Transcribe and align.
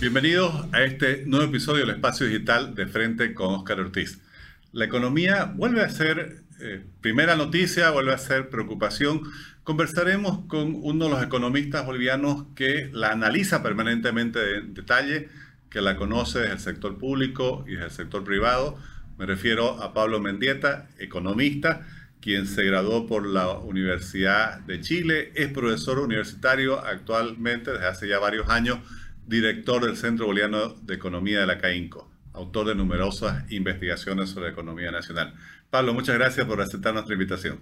Bienvenidos 0.00 0.54
a 0.72 0.84
este 0.84 1.24
nuevo 1.26 1.46
episodio 1.46 1.84
del 1.84 1.96
Espacio 1.96 2.24
Digital 2.24 2.76
de 2.76 2.86
Frente 2.86 3.34
con 3.34 3.52
Oscar 3.52 3.80
Ortiz. 3.80 4.20
La 4.70 4.84
economía 4.84 5.46
vuelve 5.46 5.82
a 5.82 5.90
ser 5.90 6.44
eh, 6.60 6.84
primera 7.00 7.34
noticia, 7.34 7.90
vuelve 7.90 8.14
a 8.14 8.18
ser 8.18 8.48
preocupación. 8.48 9.22
Conversaremos 9.64 10.46
con 10.46 10.78
uno 10.82 11.06
de 11.06 11.10
los 11.10 11.22
economistas 11.24 11.84
bolivianos 11.84 12.44
que 12.54 12.88
la 12.92 13.10
analiza 13.10 13.60
permanentemente 13.60 14.58
en 14.58 14.72
detalle, 14.72 15.30
que 15.68 15.80
la 15.80 15.96
conoce 15.96 16.38
desde 16.38 16.52
el 16.52 16.60
sector 16.60 16.96
público 16.96 17.64
y 17.66 17.72
desde 17.72 17.86
el 17.86 17.90
sector 17.90 18.22
privado. 18.22 18.78
Me 19.18 19.26
refiero 19.26 19.82
a 19.82 19.94
Pablo 19.94 20.20
Mendieta, 20.20 20.86
economista, 21.00 21.84
quien 22.20 22.46
se 22.46 22.62
graduó 22.64 23.08
por 23.08 23.26
la 23.26 23.50
Universidad 23.58 24.60
de 24.60 24.80
Chile, 24.80 25.32
es 25.34 25.48
profesor 25.48 25.98
universitario 25.98 26.78
actualmente 26.78 27.72
desde 27.72 27.86
hace 27.86 28.08
ya 28.08 28.20
varios 28.20 28.48
años 28.48 28.78
director 29.28 29.84
del 29.84 29.96
Centro 29.96 30.26
Boliviano 30.26 30.70
de 30.70 30.94
Economía 30.94 31.40
de 31.40 31.46
la 31.46 31.58
CAINCO, 31.58 32.10
autor 32.32 32.68
de 32.68 32.74
numerosas 32.74 33.50
investigaciones 33.52 34.30
sobre 34.30 34.50
economía 34.50 34.90
nacional. 34.90 35.34
Pablo, 35.70 35.92
muchas 35.92 36.16
gracias 36.16 36.46
por 36.46 36.60
aceptar 36.62 36.94
nuestra 36.94 37.12
invitación. 37.12 37.60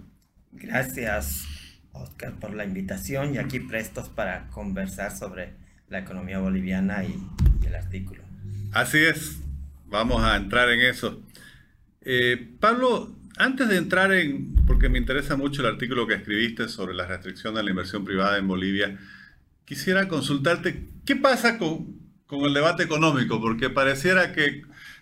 Gracias, 0.53 1.45
Oscar, 1.91 2.39
por 2.39 2.53
la 2.55 2.63
invitación 2.63 3.35
y 3.35 3.37
aquí 3.37 3.59
prestos 3.59 4.07
para 4.07 4.47
conversar 4.47 5.15
sobre 5.15 5.53
la 5.89 5.99
economía 5.99 6.39
boliviana 6.39 7.03
y, 7.03 7.15
el 7.65 7.75
artículo. 7.75 8.23
Así 8.71 8.99
es, 8.99 9.39
vamos 9.87 10.23
a 10.23 10.37
entrar 10.37 10.69
en 10.69 10.79
eso. 10.79 11.21
Eh, 12.01 12.53
Pablo, 12.61 13.13
antes 13.35 13.67
de 13.67 13.75
entrar 13.75 14.13
en, 14.13 14.55
porque 14.65 14.87
me 14.87 14.97
interesa 14.97 15.35
mucho 15.35 15.61
el 15.61 15.67
artículo 15.67 16.07
que 16.07 16.13
escribiste 16.13 16.69
sobre 16.69 16.95
la 16.95 17.05
restricción 17.05 17.55
de 17.55 17.63
la 17.63 17.69
inversión 17.71 18.05
privada 18.05 18.37
en 18.37 18.47
Bolivia, 18.47 18.97
quisiera 19.67 20.07
consultarte, 20.07 20.87
¿qué 21.05 21.17
pasa 21.17 21.57
con, 21.57 21.99
el 22.31 22.53
debate 22.53 22.83
económico? 22.83 23.41
Porque 23.41 23.69
pareciera 23.69 24.31
que 24.31 24.61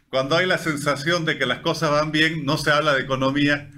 cuando 0.10 0.36
hay 0.36 0.48
la 0.48 0.58
sensación 0.58 1.24
de 1.24 1.38
que 1.38 1.46
las 1.46 1.60
cosas 1.60 1.92
van 1.92 2.12
bien, 2.12 2.46
no 2.46 2.58
se 2.58 2.72
habla 2.72 2.96
de 2.96 3.04
economía. 3.04 3.70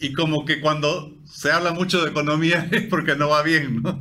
Y 0.00 0.12
como 0.12 0.44
que 0.44 0.60
cuando 0.60 1.16
se 1.24 1.52
habla 1.52 1.72
mucho 1.72 2.02
de 2.02 2.10
economía 2.10 2.68
es 2.72 2.82
porque 2.88 3.14
no 3.14 3.28
va 3.28 3.44
bien, 3.44 3.80
¿no? 3.80 4.00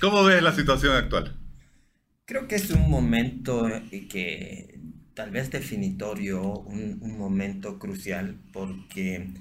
¿Cómo 0.00 0.22
ves 0.22 0.40
la 0.40 0.54
situación 0.54 0.94
actual? 0.94 1.36
Creo 2.26 2.46
que 2.46 2.54
es 2.54 2.70
un 2.70 2.88
momento 2.88 3.68
que 4.08 4.78
tal 5.14 5.32
vez 5.32 5.50
definitorio, 5.50 6.42
un, 6.42 6.98
un 7.00 7.18
momento 7.18 7.80
crucial, 7.80 8.38
porque 8.52 9.34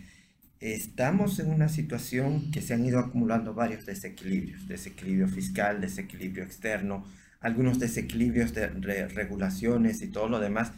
estamos 0.59 1.39
en 1.39 1.51
una 1.51 1.69
situación 1.69 2.51
que 2.51 2.61
se 2.61 2.73
han 2.73 2.85
ido 2.85 2.99
acumulando 2.99 3.53
varios 3.53 3.85
desequilibrios, 3.85 4.67
desequilibrio 4.67 5.27
fiscal, 5.27 5.81
desequilibrio 5.81 6.43
externo, 6.43 7.05
algunos 7.41 7.79
desequilibrios 7.79 8.53
de 8.53 8.67
regulaciones 9.09 10.01
y 10.01 10.07
todo 10.07 10.29
lo 10.29 10.39
demás. 10.39 10.71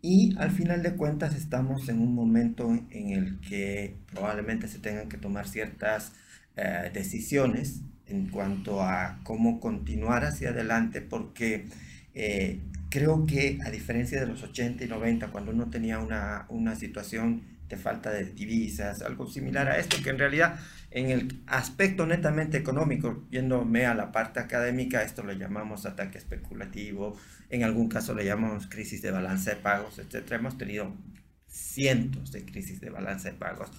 Y 0.00 0.36
al 0.38 0.50
final 0.52 0.82
de 0.82 0.94
cuentas 0.94 1.34
estamos 1.34 1.88
en 1.88 2.00
un 2.00 2.14
momento 2.14 2.72
en 2.90 3.10
el 3.10 3.40
que 3.40 3.96
probablemente 4.12 4.68
se 4.68 4.78
tengan 4.78 5.08
que 5.08 5.16
tomar 5.16 5.48
ciertas 5.48 6.12
eh, 6.56 6.90
decisiones 6.94 7.80
en 8.06 8.28
cuanto 8.28 8.82
a 8.82 9.20
cómo 9.24 9.60
continuar 9.60 10.24
hacia 10.24 10.50
adelante, 10.50 11.00
porque 11.00 11.66
eh, 12.14 12.60
creo 12.90 13.26
que 13.26 13.58
a 13.64 13.70
diferencia 13.70 14.20
de 14.20 14.26
los 14.26 14.42
80 14.42 14.84
y 14.84 14.88
90, 14.88 15.28
cuando 15.28 15.50
uno 15.52 15.68
tenía 15.68 15.98
una, 15.98 16.46
una 16.48 16.74
situación 16.76 17.42
de 17.68 17.76
falta 17.76 18.10
de 18.10 18.24
divisas, 18.24 19.02
algo 19.02 19.26
similar 19.26 19.68
a 19.68 19.78
esto, 19.78 19.96
que 20.02 20.10
en 20.10 20.18
realidad 20.18 20.58
en 20.90 21.10
el 21.10 21.42
aspecto 21.46 22.06
netamente 22.06 22.56
económico, 22.56 23.26
yéndome 23.30 23.86
a 23.86 23.94
la 23.94 24.10
parte 24.10 24.40
académica, 24.40 25.02
esto 25.02 25.22
lo 25.22 25.32
llamamos 25.32 25.84
ataque 25.84 26.18
especulativo, 26.18 27.16
en 27.50 27.64
algún 27.64 27.88
caso 27.88 28.14
le 28.14 28.24
llamamos 28.24 28.66
crisis 28.66 29.02
de 29.02 29.10
balance 29.10 29.50
de 29.50 29.56
pagos, 29.56 29.98
etc. 29.98 30.32
Hemos 30.32 30.56
tenido 30.56 30.94
cientos 31.46 32.32
de 32.32 32.44
crisis 32.44 32.80
de 32.80 32.90
balance 32.90 33.32
de 33.32 33.36
pagos. 33.36 33.70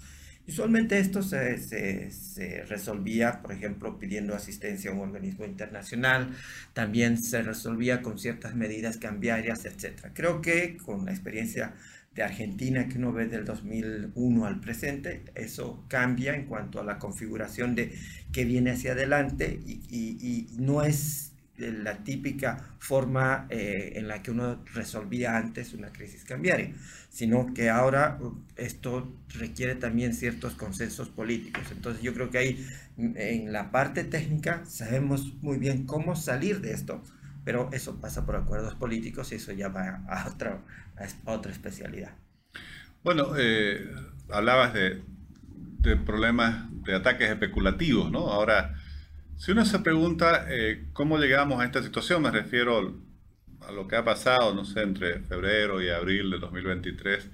Usualmente 0.47 0.97
esto 0.97 1.21
se, 1.21 1.59
se, 1.59 2.09
se, 2.09 2.63
resolvía, 2.63 3.43
por 3.43 3.51
ejemplo, 3.51 3.99
pidiendo 3.99 4.33
asistencia 4.33 4.89
a 4.89 4.93
un 4.95 5.01
organismo 5.01 5.45
internacional, 5.45 6.35
también 6.73 7.21
se 7.21 7.43
resolvía 7.43 8.01
con 8.01 8.17
ciertas 8.17 8.55
medidas 8.55 8.97
cambiarias, 8.97 9.65
etc. 9.65 10.07
Creo 10.13 10.41
que 10.41 10.77
con 10.77 11.05
la 11.05 11.11
experiencia 11.11 11.75
de 12.19 12.25
Argentina 12.25 12.89
que 12.89 12.97
uno 12.97 13.13
ve 13.13 13.27
del 13.27 13.45
2001 13.45 14.45
al 14.45 14.59
presente, 14.59 15.23
eso 15.35 15.85
cambia 15.87 16.35
en 16.35 16.47
cuanto 16.47 16.81
a 16.81 16.83
la 16.83 16.99
configuración 16.99 17.75
de 17.75 17.93
que 18.33 18.43
viene 18.43 18.71
hacia 18.71 18.91
adelante 18.91 19.57
y, 19.65 20.47
no 20.57 20.83
es 20.83 21.31
la 21.55 22.03
típica 22.03 22.75
forma 22.79 23.47
eh, 23.49 23.93
en 23.95 24.09
la 24.09 24.21
que 24.21 24.31
uno 24.31 24.61
resolvía 24.73 25.37
antes 25.37 25.73
una 25.73 25.93
crisis 25.93 26.25
cambiaria, 26.25 26.73
sino 27.09 27.53
que 27.53 27.69
ahora 27.69 28.17
uh, 28.21 28.37
esto 28.57 29.13
requiere 29.29 29.75
también 29.75 30.13
ciertos 30.13 30.55
consensos 30.55 31.07
políticos. 31.09 31.63
Entonces 31.71 32.01
yo 32.01 32.13
creo 32.13 32.29
que 32.29 32.37
ahí 32.37 32.67
en 32.97 33.53
la 33.53 33.71
parte 33.71 34.03
técnica 34.03 34.65
sabemos 34.65 35.35
muy 35.41 35.57
bien 35.57 35.85
cómo 35.85 36.17
salir 36.17 36.59
de 36.59 36.73
esto, 36.73 37.01
pero 37.45 37.69
eso 37.71 37.99
pasa 37.99 38.25
por 38.25 38.35
acuerdos 38.35 38.75
políticos 38.75 39.31
y 39.31 39.35
eso 39.35 39.51
ya 39.53 39.69
va 39.69 40.03
a 40.07 40.27
otra, 40.27 40.61
a 40.99 41.31
otra 41.31 41.51
especialidad. 41.51 42.11
Bueno, 43.03 43.33
eh, 43.37 43.89
hablabas 44.29 44.73
de, 44.73 45.01
problemas 46.05 46.65
de 46.83 46.95
ataques 46.95 47.29
especulativos, 47.29 48.11
¿no? 48.11 48.27
Ahora, 48.27 48.75
si 49.37 49.51
uno 49.51 49.65
se 49.65 49.79
pregunta 49.79 50.45
eh, 50.49 50.87
cómo 50.91 51.17
llegamos 51.17 51.61
a 51.61 51.65
esta 51.65 51.81
situación, 51.81 52.21
me 52.21 52.31
refiero 52.31 53.01
a 53.61 53.71
lo 53.71 53.87
que 53.87 53.95
ha 53.95 54.03
pasado, 54.03 54.53
no 54.53 54.65
sé, 54.65 54.81
entre 54.81 55.21
febrero 55.21 55.81
y 55.81 55.89
abril 55.89 56.29
de 56.29 56.39
2023, 56.39 57.29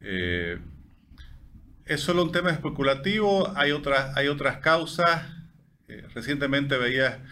eh, 0.00 0.58
¿es 1.86 2.00
solo 2.00 2.22
un 2.22 2.32
tema 2.32 2.50
especulativo? 2.50 3.52
¿Hay 3.56 3.72
otras, 3.72 4.16
hay 4.16 4.28
otras 4.28 4.58
causas? 4.58 5.38
recientemente 6.14 6.78
veía 6.78 7.22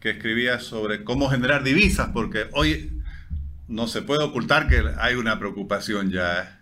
que 0.00 0.10
escribía 0.10 0.58
sobre 0.58 1.04
cómo 1.04 1.28
generar 1.28 1.62
divisas, 1.62 2.08
porque 2.14 2.46
hoy 2.52 2.99
no 3.70 3.86
se 3.86 4.02
puede 4.02 4.24
ocultar 4.24 4.68
que 4.68 4.82
hay 4.98 5.14
una 5.14 5.38
preocupación 5.38 6.10
ya 6.10 6.60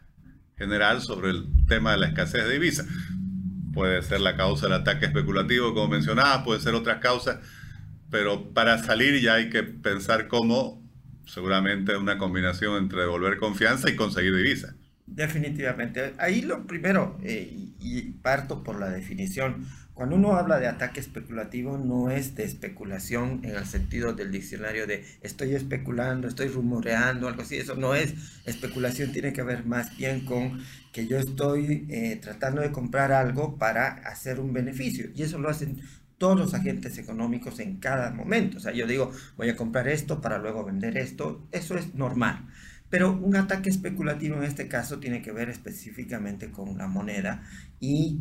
general 0.57 1.01
sobre 1.01 1.31
el 1.31 1.47
tema 1.67 1.93
de 1.93 1.99
la 1.99 2.09
escasez 2.09 2.45
de 2.45 2.53
divisas. 2.53 2.87
Puede 3.73 4.03
ser 4.03 4.21
la 4.21 4.37
causa 4.37 4.67
del 4.67 4.75
ataque 4.75 5.07
especulativo, 5.07 5.73
como 5.73 5.89
mencionaba, 5.89 6.45
puede 6.45 6.61
ser 6.61 6.75
otras 6.75 6.99
causas, 6.99 7.39
pero 8.11 8.53
para 8.53 8.77
salir 8.79 9.21
ya 9.23 9.35
hay 9.35 9.49
que 9.49 9.63
pensar 9.63 10.29
cómo, 10.29 10.87
seguramente, 11.27 11.97
una 11.97 12.19
combinación 12.19 12.77
entre 12.77 13.01
devolver 13.01 13.39
confianza 13.39 13.89
y 13.89 13.97
conseguir 13.97 14.37
divisas. 14.37 14.75
Definitivamente. 15.15 16.15
Ahí 16.19 16.43
lo 16.43 16.67
primero, 16.67 17.19
eh, 17.23 17.51
y 17.81 18.03
parto 18.23 18.63
por 18.63 18.79
la 18.79 18.91
definición, 18.91 19.67
cuando 19.95 20.15
uno 20.15 20.37
habla 20.37 20.61
de 20.61 20.69
ataque 20.69 21.01
especulativo 21.01 21.77
no 21.77 22.11
es 22.11 22.37
de 22.37 22.45
especulación 22.45 23.41
en 23.43 23.57
el 23.57 23.67
sentido 23.67 24.13
del 24.13 24.31
diccionario 24.31 24.87
de 24.87 25.05
estoy 25.23 25.55
especulando, 25.55 26.29
estoy 26.29 26.49
rumoreando, 26.49 27.27
algo 27.27 27.43
así, 27.43 27.57
eso 27.57 27.75
no 27.75 27.95
es 27.97 28.15
especulación, 28.45 29.11
tiene 29.11 29.33
que 29.33 29.43
ver 29.43 29.67
más 29.67 29.97
bien 29.97 30.25
con 30.25 30.61
que 30.93 31.09
yo 31.09 31.19
estoy 31.19 31.87
eh, 31.89 32.17
tratando 32.23 32.61
de 32.61 32.71
comprar 32.71 33.11
algo 33.11 33.59
para 33.59 33.89
hacer 34.09 34.39
un 34.39 34.53
beneficio 34.53 35.11
y 35.17 35.23
eso 35.23 35.39
lo 35.39 35.49
hacen 35.49 35.81
todos 36.19 36.39
los 36.39 36.55
agentes 36.55 36.99
económicos 36.99 37.59
en 37.59 37.79
cada 37.79 38.11
momento. 38.13 38.59
O 38.59 38.61
sea, 38.61 38.73
yo 38.73 38.87
digo, 38.87 39.11
voy 39.37 39.49
a 39.49 39.57
comprar 39.57 39.89
esto 39.89 40.21
para 40.21 40.39
luego 40.39 40.65
vender 40.65 40.97
esto, 40.99 41.49
eso 41.51 41.77
es 41.77 41.95
normal. 41.95 42.47
Pero 42.91 43.13
un 43.13 43.37
ataque 43.37 43.69
especulativo 43.69 44.37
en 44.37 44.45
este 44.45 44.69
caso 44.69 44.99
tiene 44.99 45.21
que 45.23 45.33
ver 45.33 45.51
específicamente 45.51 46.51
con 46.51 46.79
la 46.79 46.87
moneda 46.87 47.43
y 47.81 48.21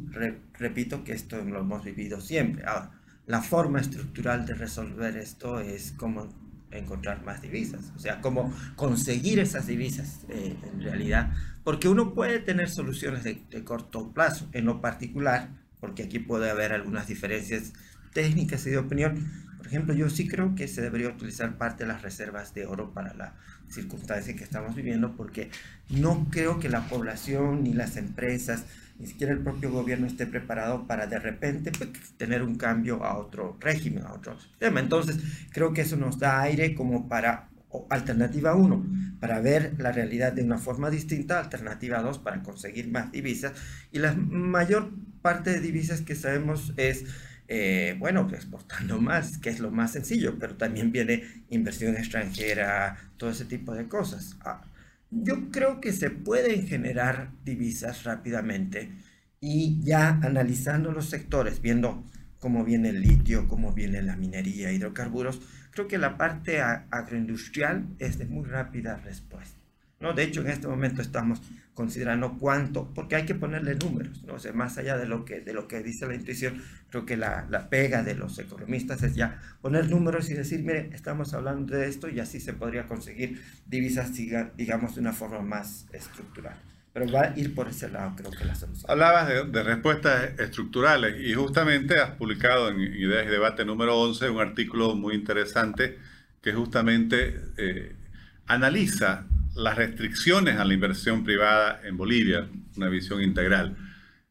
repito 0.54 1.04
que 1.04 1.14
esto 1.14 1.44
lo 1.44 1.62
hemos 1.62 1.84
vivido 1.86 2.20
siempre. 2.20 2.66
Ahora, 2.66 2.92
la 3.28 3.42
forma 3.42 3.80
estructural 3.80 4.46
de 4.46 4.56
resolver 4.56 5.18
esto 5.18 5.60
es 5.60 5.94
cómo 5.98 6.30
encontrar 6.72 7.24
más 7.24 7.42
divisas, 7.42 7.94
o 7.96 8.00
sea, 8.00 8.20
cómo 8.20 8.54
conseguir 8.76 9.40
esas 9.40 9.68
divisas 9.68 10.26
eh, 10.30 10.56
en 10.74 10.82
realidad, 10.82 11.32
porque 11.64 11.88
uno 11.88 12.14
puede 12.14 12.40
tener 12.40 12.70
soluciones 12.70 13.24
de, 13.24 13.42
de 13.50 13.64
corto 13.64 14.12
plazo, 14.12 14.50
en 14.52 14.66
lo 14.66 14.82
particular, 14.82 15.50
porque 15.80 16.04
aquí 16.04 16.20
puede 16.20 16.50
haber 16.50 16.74
algunas 16.74 17.08
diferencias 17.08 17.74
técnicas 18.14 18.66
y 18.66 18.72
de 18.72 18.78
opinión. 18.78 19.47
Por 19.58 19.68
ejemplo, 19.68 19.94
yo 19.94 20.10
sí 20.10 20.28
creo 20.28 20.56
que 20.56 20.68
se 20.68 20.82
debería 20.82 21.10
utilizar 21.10 21.58
parte 21.58 21.84
de 21.84 21.90
las 21.90 22.02
reservas 22.02 22.54
de 22.54 22.66
oro 22.66 22.94
para 22.94 23.14
la 23.14 23.36
circunstancia 23.70 24.36
que 24.36 24.44
estamos 24.44 24.76
viviendo, 24.76 25.16
porque 25.16 25.50
no 25.90 26.28
creo 26.30 26.60
que 26.60 26.70
la 26.70 26.88
población 26.88 27.64
ni 27.64 27.74
las 27.74 27.98
empresas, 27.98 28.66
ni 29.00 29.08
siquiera 29.08 29.34
el 29.34 29.40
propio 29.40 29.72
gobierno 29.72 30.08
esté 30.08 30.26
preparado 30.26 30.88
para 30.88 31.08
de 31.08 31.20
repente 31.20 31.72
pues, 31.72 31.90
tener 32.18 32.44
un 32.44 32.56
cambio 32.56 33.04
a 33.04 33.18
otro 33.18 33.58
régimen, 33.60 34.04
a 34.06 34.14
otro 34.14 34.40
sistema. 34.40 34.80
Entonces, 34.80 35.18
creo 35.52 35.74
que 35.74 35.82
eso 35.82 35.98
nos 35.98 36.20
da 36.20 36.42
aire 36.42 36.74
como 36.74 37.08
para 37.08 37.50
alternativa 37.90 38.56
1, 38.56 38.86
para 39.20 39.40
ver 39.40 39.76
la 39.78 39.92
realidad 39.92 40.34
de 40.34 40.44
una 40.44 40.58
forma 40.58 40.90
distinta, 40.90 41.40
alternativa 41.40 42.02
2, 42.02 42.20
para 42.20 42.42
conseguir 42.42 42.90
más 42.90 43.12
divisas. 43.12 43.54
Y 43.92 44.00
la 44.00 44.14
mayor 44.14 44.92
parte 45.22 45.52
de 45.52 45.60
divisas 45.60 46.02
que 46.02 46.16
sabemos 46.16 46.74
es 46.78 47.06
eh, 47.48 47.96
bueno, 47.98 48.30
exportando 48.32 49.00
más, 49.02 49.38
que 49.38 49.50
es 49.50 49.60
lo 49.60 49.72
más 49.72 49.92
sencillo, 49.92 50.38
pero 50.40 50.56
también 50.56 50.92
viene 50.92 51.24
inversión 51.50 51.96
extranjera, 51.96 52.98
todo 53.18 53.30
ese 53.30 53.46
tipo 53.46 53.74
de 53.74 53.88
cosas. 53.88 54.38
Ah, 54.42 54.62
yo 55.10 55.50
creo 55.52 55.80
que 55.80 55.94
se 55.94 56.10
pueden 56.10 56.68
generar 56.68 57.32
divisas 57.44 58.04
rápidamente 58.04 58.92
y 59.40 59.80
ya 59.82 60.20
analizando 60.22 60.92
los 60.92 61.10
sectores, 61.10 61.62
viendo 61.62 62.04
cómo 62.40 62.64
viene 62.64 62.90
el 62.90 63.02
litio, 63.02 63.48
cómo 63.48 63.74
viene 63.74 64.02
la 64.02 64.16
minería, 64.16 64.72
hidrocarburos, 64.72 65.42
creo 65.72 65.88
que 65.88 65.98
la 65.98 66.18
parte 66.18 66.60
agroindustrial 66.62 67.88
es 68.00 68.18
de 68.18 68.26
muy 68.26 68.46
rápida 68.46 68.98
respuesta. 68.98 69.58
¿no? 70.00 70.14
De 70.14 70.24
hecho, 70.24 70.42
en 70.42 70.48
este 70.48 70.68
momento 70.68 71.02
estamos 71.02 71.42
considerando 71.78 72.40
cuánto, 72.40 72.92
porque 72.96 73.16
hay 73.16 73.28
que 73.28 73.36
ponerle 73.36 73.76
números, 73.76 74.24
¿no? 74.24 74.34
O 74.34 74.54
más 74.56 74.80
allá 74.80 74.98
de 74.98 75.08
lo 75.08 75.26
que, 75.26 75.42
de 75.42 75.54
lo 75.54 75.68
que 75.68 75.84
dice 75.84 76.08
la 76.08 76.16
intuición, 76.16 76.60
creo 76.90 77.06
que 77.06 77.18
la, 77.18 77.46
la, 77.52 77.70
pega 77.70 78.02
de 78.02 78.16
los 78.16 78.40
economistas 78.40 79.04
es 79.04 79.14
ya 79.14 79.40
poner 79.62 79.88
números 79.88 80.32
y 80.32 80.34
decir, 80.34 80.64
mire, 80.64 80.90
estamos 80.94 81.36
hablando 81.36 81.78
de 81.78 81.88
esto 81.88 82.10
y 82.10 82.20
así 82.20 82.40
se 82.40 82.54
podría 82.54 82.88
conseguir 82.88 83.44
divisas, 83.68 84.12
digamos, 84.58 84.96
de 84.96 85.02
una 85.02 85.14
forma 85.14 85.42
más 85.42 85.86
estructural. 85.94 86.56
Pero 86.94 87.12
va 87.12 87.22
a 87.26 87.40
ir 87.40 87.54
por 87.54 87.68
ese 87.68 87.90
lado, 87.90 88.16
creo 88.18 88.32
que 88.32 88.44
la 88.44 88.56
solución. 88.56 88.90
Hablabas 88.90 89.28
de, 89.28 89.62
respuestas 89.62 90.32
estructurales 90.40 91.24
y 91.24 91.36
justamente 91.36 92.00
has 92.00 92.16
publicado 92.16 92.70
en 92.70 92.80
Ideas 92.80 93.28
y 93.28 93.30
Debate 93.30 93.66
número 93.66 94.00
11 94.00 94.32
un 94.32 94.40
artículo 94.42 94.96
muy 94.96 95.14
interesante 95.14 96.00
que 96.42 96.54
justamente 96.54 97.40
eh, 97.58 97.96
analiza 98.48 99.28
las 99.58 99.76
restricciones 99.76 100.58
a 100.58 100.66
la 100.66 100.74
inversión 100.74 101.24
privada 101.24 101.82
en 101.84 101.98
Bolivia, 101.98 102.48
una 102.76 102.90
visión 102.90 103.22
integral. 103.22 103.76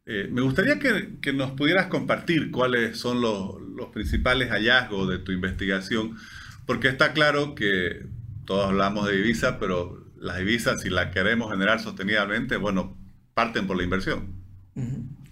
Eh, 0.07 0.29
me 0.31 0.41
gustaría 0.41 0.79
que, 0.79 1.33
nos 1.33 1.51
pudieras 1.51 1.87
compartir 1.89 2.53
cuáles 2.53 2.97
son 2.97 3.21
los, 3.21 3.57
principales 3.93 4.51
hallazgos 4.51 5.09
de 5.09 5.19
tu 5.19 5.33
investigación, 5.33 6.17
porque 6.65 6.89
está 6.89 7.13
claro 7.13 7.55
que 7.55 8.07
todos 8.45 8.69
hablamos 8.69 9.09
de 9.09 9.17
divisas, 9.17 9.57
pero 9.59 10.07
las 10.17 10.39
divisas, 10.39 10.81
si 10.81 10.91
las 10.91 11.13
queremos 11.13 11.51
generar 11.51 11.81
sostenidamente, 11.81 12.57
bueno, 12.57 12.97
parten 13.35 13.67
por 13.67 13.77
la 13.77 13.83
inversión. 13.83 14.35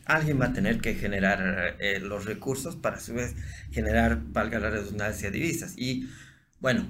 Alguien 0.07 0.41
va 0.41 0.47
a 0.47 0.53
tener 0.53 0.81
que 0.81 0.95
generar 0.95 1.77
eh, 1.79 2.01
los 2.01 2.25
recursos 2.25 2.77
para 2.77 2.97
a 2.97 3.01
su 3.01 3.15
vez 3.15 3.35
generar, 3.71 4.21
valga 4.27 4.59
la 4.59 4.71
redundancia, 4.71 5.31
divisas. 5.31 5.75
Y 5.79 6.09
bueno, 6.61 6.87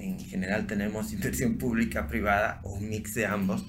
en 0.00 0.18
general 0.18 0.66
tenemos 0.66 1.12
inversión 1.14 1.58
pública, 1.58 2.06
privada 2.06 2.60
o 2.64 2.74
un 2.74 2.88
mix 2.88 3.14
de 3.14 3.26
ambos, 3.26 3.66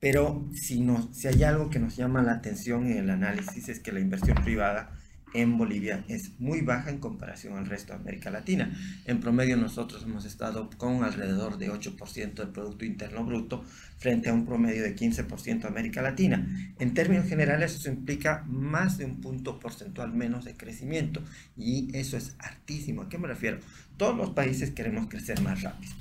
pero 0.00 0.48
si, 0.54 0.80
no, 0.80 1.12
si 1.12 1.28
hay 1.28 1.44
algo 1.44 1.70
que 1.70 1.78
nos 1.78 1.96
llama 1.96 2.22
la 2.22 2.32
atención 2.32 2.86
en 2.86 2.98
el 2.98 3.10
análisis 3.10 3.68
es 3.68 3.80
que 3.80 3.92
la 3.92 4.00
inversión 4.00 4.42
privada 4.42 4.98
en 5.34 5.56
Bolivia 5.56 6.04
es 6.08 6.38
muy 6.38 6.60
baja 6.60 6.90
en 6.90 6.98
comparación 6.98 7.56
al 7.56 7.66
resto 7.66 7.92
de 7.92 8.00
América 8.00 8.30
Latina. 8.30 8.72
En 9.06 9.20
promedio 9.20 9.56
nosotros 9.56 10.02
hemos 10.04 10.24
estado 10.24 10.70
con 10.76 11.04
alrededor 11.04 11.58
de 11.58 11.70
8% 11.70 12.34
del 12.34 12.48
Producto 12.48 12.84
Interno 12.84 13.24
Bruto 13.24 13.64
frente 13.98 14.28
a 14.28 14.34
un 14.34 14.44
promedio 14.44 14.82
de 14.82 14.94
15% 14.94 15.60
de 15.60 15.68
América 15.68 16.02
Latina. 16.02 16.74
En 16.78 16.94
términos 16.94 17.26
generales 17.26 17.74
eso 17.74 17.90
implica 17.90 18.44
más 18.46 18.98
de 18.98 19.04
un 19.04 19.20
punto 19.20 19.58
porcentual 19.58 20.12
menos 20.12 20.44
de 20.44 20.56
crecimiento 20.56 21.22
y 21.56 21.96
eso 21.96 22.16
es 22.16 22.34
hartísimo. 22.38 23.02
¿A 23.02 23.08
qué 23.08 23.18
me 23.18 23.28
refiero? 23.28 23.58
Todos 23.96 24.16
los 24.16 24.30
países 24.30 24.70
queremos 24.70 25.08
crecer 25.08 25.40
más 25.40 25.62
rápido. 25.62 25.92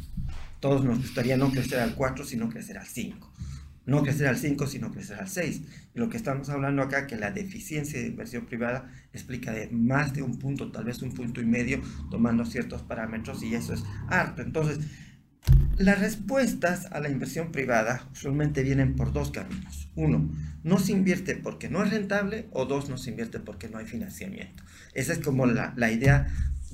Todos 0.60 0.84
nos 0.86 1.00
gustaría 1.00 1.38
no 1.38 1.52
crecer 1.52 1.80
al 1.80 1.96
4, 1.96 2.24
sino 2.24 2.50
crecer 2.50 2.78
al 2.78 2.86
5 2.86 3.32
no 3.86 4.04
crecer 4.04 4.28
al 4.28 4.38
5, 4.38 4.68
sino 4.68 4.92
crecer 4.92 5.20
al 5.20 5.28
6. 5.28 5.62
Y 5.96 6.00
lo 6.00 6.10
que 6.10 6.18
estamos 6.18 6.50
hablando 6.50 6.82
acá, 6.82 7.08
que 7.08 7.16
la 7.16 7.32
deficiencia 7.32 8.00
de 8.00 8.08
inversión 8.08 8.46
privada 8.46 8.92
explica 9.14 9.52
de 9.52 9.70
más 9.70 10.14
de 10.14 10.22
un 10.22 10.38
punto, 10.38 10.72
tal 10.72 10.86
vez 10.86 11.02
un 11.02 11.14
punto 11.14 11.42
y 11.42 11.46
medio, 11.46 11.82
tomando 12.10 12.46
ciertos 12.46 12.84
parámetros, 12.84 13.44
y 13.44 13.56
eso 13.56 13.74
es 13.74 13.84
harto. 14.08 14.42
Entonces, 14.42 14.80
las 15.78 16.00
respuestas 16.00 16.86
a 16.92 17.00
la 17.00 17.10
inversión 17.10 17.52
privada 17.52 18.08
usualmente 18.12 18.62
vienen 18.62 18.96
por 18.96 19.12
dos 19.12 19.32
caminos. 19.32 19.90
Uno, 19.96 20.30
no 20.64 20.78
se 20.78 20.92
invierte 20.92 21.36
porque 21.36 21.70
no 21.70 21.84
es 21.84 21.90
rentable, 21.90 22.48
o 22.52 22.66
dos, 22.66 22.90
no 22.90 22.98
se 22.98 23.10
invierte 23.10 23.40
porque 23.40 23.68
no 23.68 23.80
hay 23.80 23.86
financiamiento. 23.86 24.64
Esa 24.94 25.14
es 25.14 25.20
como 25.20 25.48
la, 25.48 25.74
la 25.76 25.92
idea 25.92 26.28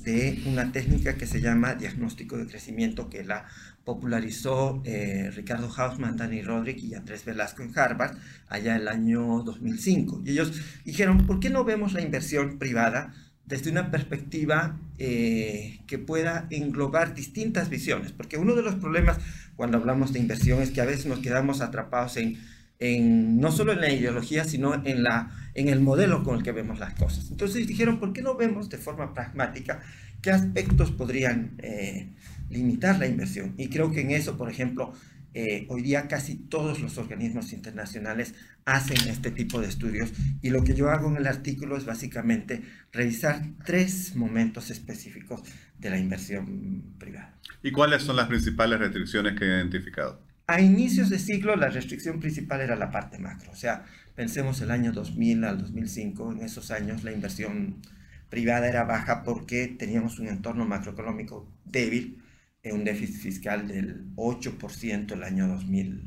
de 0.08 0.42
una 0.46 0.72
técnica 0.72 1.16
que 1.16 1.26
se 1.26 1.42
llama 1.42 1.74
diagnóstico 1.74 2.38
de 2.38 2.46
crecimiento, 2.46 3.10
que 3.10 3.24
la 3.24 3.44
popularizó 3.84 4.80
eh, 4.86 5.30
Ricardo 5.34 5.70
Hausman, 5.70 6.16
Danny 6.16 6.40
Roderick 6.40 6.82
y 6.82 6.94
Andrés 6.94 7.26
Velasco 7.26 7.62
en 7.62 7.78
Harvard 7.78 8.16
allá 8.48 8.76
el 8.76 8.88
año 8.88 9.42
2005. 9.42 10.22
Y 10.24 10.30
ellos 10.30 10.52
dijeron, 10.86 11.26
¿por 11.26 11.40
qué 11.40 11.50
no 11.50 11.62
vemos 11.62 11.92
la 11.92 12.00
inversión 12.00 12.58
privada 12.58 13.12
desde 13.44 13.70
una 13.70 13.90
perspectiva 13.90 14.78
eh, 14.96 15.80
que 15.86 15.98
pueda 15.98 16.46
englobar 16.48 17.14
distintas 17.14 17.68
visiones? 17.68 18.12
Porque 18.12 18.38
uno 18.38 18.54
de 18.54 18.62
los 18.62 18.76
problemas 18.76 19.18
cuando 19.56 19.76
hablamos 19.76 20.14
de 20.14 20.20
inversión 20.20 20.62
es 20.62 20.70
que 20.70 20.80
a 20.80 20.86
veces 20.86 21.04
nos 21.04 21.18
quedamos 21.18 21.60
atrapados 21.60 22.16
en 22.16 22.38
en, 22.78 23.38
no 23.38 23.50
solo 23.50 23.72
en 23.72 23.80
la 23.80 23.92
ideología, 23.92 24.44
sino 24.44 24.74
en, 24.84 25.02
la, 25.02 25.30
en 25.54 25.68
el 25.68 25.80
modelo 25.80 26.22
con 26.22 26.36
el 26.36 26.42
que 26.42 26.52
vemos 26.52 26.78
las 26.78 26.94
cosas. 26.94 27.30
Entonces 27.30 27.66
dijeron, 27.66 27.98
¿por 27.98 28.12
qué 28.12 28.22
no 28.22 28.36
vemos 28.36 28.68
de 28.68 28.78
forma 28.78 29.14
pragmática 29.14 29.80
qué 30.22 30.30
aspectos 30.30 30.90
podrían 30.90 31.54
eh, 31.58 32.12
limitar 32.50 32.98
la 32.98 33.06
inversión? 33.06 33.54
Y 33.56 33.68
creo 33.68 33.90
que 33.90 34.02
en 34.02 34.12
eso, 34.12 34.36
por 34.36 34.50
ejemplo, 34.50 34.92
eh, 35.34 35.66
hoy 35.68 35.82
día 35.82 36.08
casi 36.08 36.36
todos 36.36 36.80
los 36.80 36.96
organismos 36.98 37.52
internacionales 37.52 38.34
hacen 38.64 39.08
este 39.08 39.30
tipo 39.30 39.60
de 39.60 39.68
estudios 39.68 40.12
y 40.42 40.50
lo 40.50 40.64
que 40.64 40.74
yo 40.74 40.90
hago 40.90 41.08
en 41.10 41.16
el 41.16 41.26
artículo 41.26 41.76
es 41.76 41.84
básicamente 41.84 42.62
revisar 42.92 43.42
tres 43.64 44.16
momentos 44.16 44.70
específicos 44.70 45.42
de 45.78 45.90
la 45.90 45.98
inversión 45.98 46.94
privada. 46.98 47.38
¿Y 47.62 47.72
cuáles 47.72 48.02
son 48.02 48.16
las 48.16 48.26
principales 48.28 48.78
restricciones 48.78 49.38
que 49.38 49.44
he 49.44 49.48
identificado? 49.48 50.27
A 50.50 50.62
inicios 50.62 51.10
de 51.10 51.18
siglo 51.18 51.56
la 51.56 51.68
restricción 51.68 52.20
principal 52.20 52.62
era 52.62 52.74
la 52.74 52.90
parte 52.90 53.18
macro, 53.18 53.52
o 53.52 53.54
sea, 53.54 53.84
pensemos 54.14 54.62
el 54.62 54.70
año 54.70 54.92
2000 54.92 55.44
al 55.44 55.58
2005, 55.58 56.32
en 56.32 56.40
esos 56.40 56.70
años 56.70 57.04
la 57.04 57.12
inversión 57.12 57.82
privada 58.30 58.66
era 58.66 58.84
baja 58.84 59.24
porque 59.24 59.68
teníamos 59.68 60.18
un 60.18 60.28
entorno 60.28 60.64
macroeconómico 60.64 61.46
débil, 61.66 62.22
eh, 62.62 62.72
un 62.72 62.82
déficit 62.84 63.20
fiscal 63.20 63.68
del 63.68 64.06
8% 64.16 65.12
el 65.12 65.22
año 65.22 65.48
2000, 65.48 66.02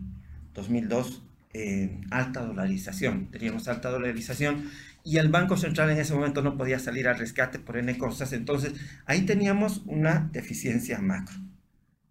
2002, 0.55 1.21
eh, 1.53 2.01
alta 2.09 2.43
dolarización, 2.43 3.29
teníamos 3.29 3.67
alta 3.67 3.91
dolarización 3.91 4.71
y 5.03 5.17
el 5.17 5.29
Banco 5.29 5.55
Central 5.55 5.91
en 5.91 5.99
ese 5.99 6.15
momento 6.15 6.41
no 6.41 6.57
podía 6.57 6.79
salir 6.79 7.07
al 7.07 7.19
rescate 7.19 7.59
por 7.59 7.77
N 7.77 7.95
cosas, 7.99 8.33
entonces 8.33 8.73
ahí 9.05 9.21
teníamos 9.21 9.83
una 9.85 10.31
deficiencia 10.33 10.97
macro 10.97 11.50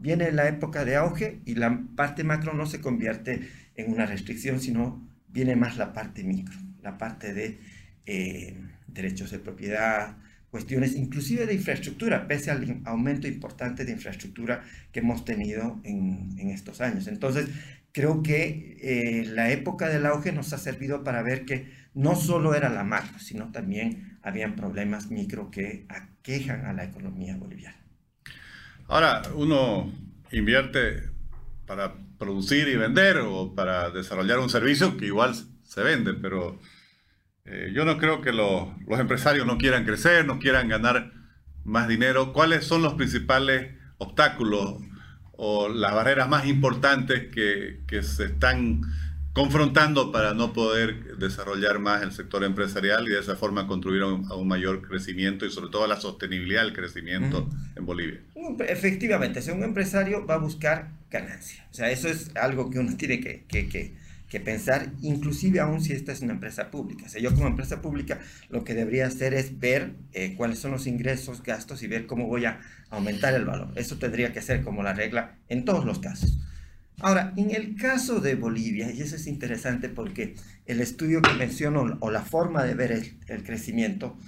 viene 0.01 0.33
la 0.33 0.49
época 0.49 0.85
de 0.85 0.97
auge 0.97 1.41
y 1.45 1.55
la 1.55 1.85
parte 1.95 2.25
macro 2.25 2.55
no 2.55 2.67
se 2.67 2.81
convierte 2.81 3.49
en 3.77 3.93
una 3.93 4.07
restricción, 4.07 4.61
sino 4.61 5.07
viene 5.29 5.55
más 5.57 5.77
la 5.77 5.93
parte 5.93 6.25
micro, 6.25 6.59
la 6.83 6.99
parte 6.99 7.33
de 7.35 7.61
eh, 8.07 8.57
derechos 8.89 9.31
de 9.31 9.39
propiedad, 9.39 10.17
cuestiones 10.51 10.97
inclusive 10.97 11.47
de 11.47 11.55
infraestructura, 11.55 12.27
pese 12.27 12.51
al 12.51 12.81
aumento 12.85 13.29
importante 13.29 13.85
de 13.85 13.93
infraestructura 13.93 14.65
que 14.91 15.01
hemos 15.01 15.25
tenido 15.25 15.81
en, 15.85 16.51
estos 16.51 16.81
años. 16.81 17.07
Entonces, 17.07 17.49
creo 17.93 18.23
que 18.23 18.79
eh, 18.81 19.25
la 19.27 19.51
época 19.51 19.89
del 19.89 20.07
auge 20.07 20.33
nos 20.33 20.53
ha 20.53 20.59
servido 20.59 21.05
para 21.05 21.23
ver 21.23 21.45
que 21.45 21.71
no 21.95 22.17
solo 22.17 22.55
era 22.55 22.69
la 22.69 22.85
macro, 22.85 23.19
sino 23.19 23.53
también 23.53 24.19
habían 24.23 24.57
problemas 24.57 25.11
micro 25.11 25.51
que 25.51 25.87
aquejan 25.89 26.65
a 26.65 26.73
la 26.73 26.85
economía 26.85 27.37
boliviana. 27.37 27.80
Ahora, 28.91 29.23
uno 29.37 29.89
invierte 30.33 31.09
para 31.65 31.95
producir 32.19 32.67
y 32.67 32.75
vender 32.75 33.19
o 33.19 33.55
para 33.55 33.91
desarrollar 33.91 34.41
un 34.41 34.51
servicio 34.51 34.97
que 34.97 35.07
igual 35.07 35.33
se 35.63 35.83
vende, 35.85 36.13
pero 36.15 36.59
eh, 37.45 37.71
yo 37.73 37.85
no 37.85 37.99
creo 37.99 38.21
que 38.21 38.33
los 38.33 38.69
empresarios 38.99 39.47
no 39.47 39.59
quieran 39.59 39.85
crecer, 39.85 40.27
no 40.27 40.41
quieran 40.41 40.69
ganar 40.69 41.13
más 41.63 41.87
dinero. 41.87 42.33
¿Cuáles 42.33 42.65
son 42.65 42.83
los 42.83 42.95
principales 42.95 43.77
obstáculos 43.99 44.81
o 45.31 45.69
las 45.69 45.95
barreras 45.95 46.29
más 46.29 46.47
importantes 46.47 47.33
que, 47.33 47.85
que 47.87 48.03
se 48.03 48.25
están 48.25 48.83
confrontando 49.33 50.11
para 50.11 50.35
no 50.35 50.53
poder 50.53 51.17
desarrollar 51.17 51.79
más 51.79 52.03
el 52.03 52.13
sector 52.13 52.43
empresarial 52.43 53.07
y 53.07 53.11
de 53.11 53.21
esa 53.21 53.37
forma 53.37 53.67
contribuir 53.67 54.03
a 54.03 54.35
un, 54.35 54.49
mayor 54.49 54.83
crecimiento 54.83 55.47
y 55.47 55.51
sobre 55.51 55.71
todo 55.71 55.85
a 55.85 55.89
la 55.89 56.01
sostenibilidad 56.01 56.65
del 56.65 56.73
crecimiento 56.73 57.49
en 57.77 57.87
Bolivia. 57.87 58.21
Efectivamente, 58.69 59.43
si 59.43 59.51
un 59.51 59.63
empresario 59.63 60.27
va 60.27 60.35
a 60.35 60.39
buscar 60.39 60.91
ganancia, 61.11 61.67
o 61.71 61.75
sea, 61.75 61.91
eso 61.91 62.09
es 62.09 62.31
algo 62.37 62.71
que 62.71 62.79
uno 62.79 62.97
tiene 62.97 63.21
que, 63.21 63.45
que, 63.47 63.69
que, 64.29 64.41
pensar, 64.41 64.93
inclusive 65.03 65.61
aún 65.61 65.81
si 65.81 65.93
esta 65.93 66.13
es 66.13 66.21
una 66.21 66.33
empresa 66.33 66.71
pública. 66.71 67.07
O 67.07 67.09
sea, 67.09 67.21
yo 67.21 67.35
como 67.35 67.49
empresa 67.49 67.83
pública 67.83 68.21
lo 68.49 68.65
que 68.65 68.75
debería 68.75 69.07
hacer 69.07 69.35
es 69.35 69.59
ver 69.59 69.95
eh, 70.13 70.35
cuáles 70.37 70.59
son 70.59 70.71
los 70.71 70.87
ingresos, 70.87 71.43
gastos 71.43 71.83
y 71.83 71.89
ver 71.89 72.07
cómo 72.07 72.27
voy 72.27 72.45
a 72.45 72.61
aumentar 72.91 73.35
el 73.35 73.45
valor. 73.45 73.73
Eso 73.77 73.99
tendría 73.99 74.33
que 74.33 74.41
ser 74.41 74.63
como 74.63 74.83
la 74.83 74.93
regla 74.93 75.37
en 75.49 75.65
todos 75.65 75.85
los 75.85 75.99
casos. 75.99 76.39
Ahora, 77.03 77.33
en 77.37 77.51
el 77.51 77.77
caso 77.77 78.21
de 78.21 78.35
Bolivia, 78.35 78.91
y 78.93 79.01
eso 79.01 79.17
es 79.17 79.27
interesante 79.27 79.89
porque 79.89 80.35
el 80.67 80.81
estudio 80.81 81.23
que 81.23 81.33
menciono 81.33 81.97
o 82.01 82.11
la 82.11 82.21
forma 82.21 82.63
de 82.63 82.75
ver 82.75 82.93
el, 82.93 83.43
crecimiento 83.43 84.19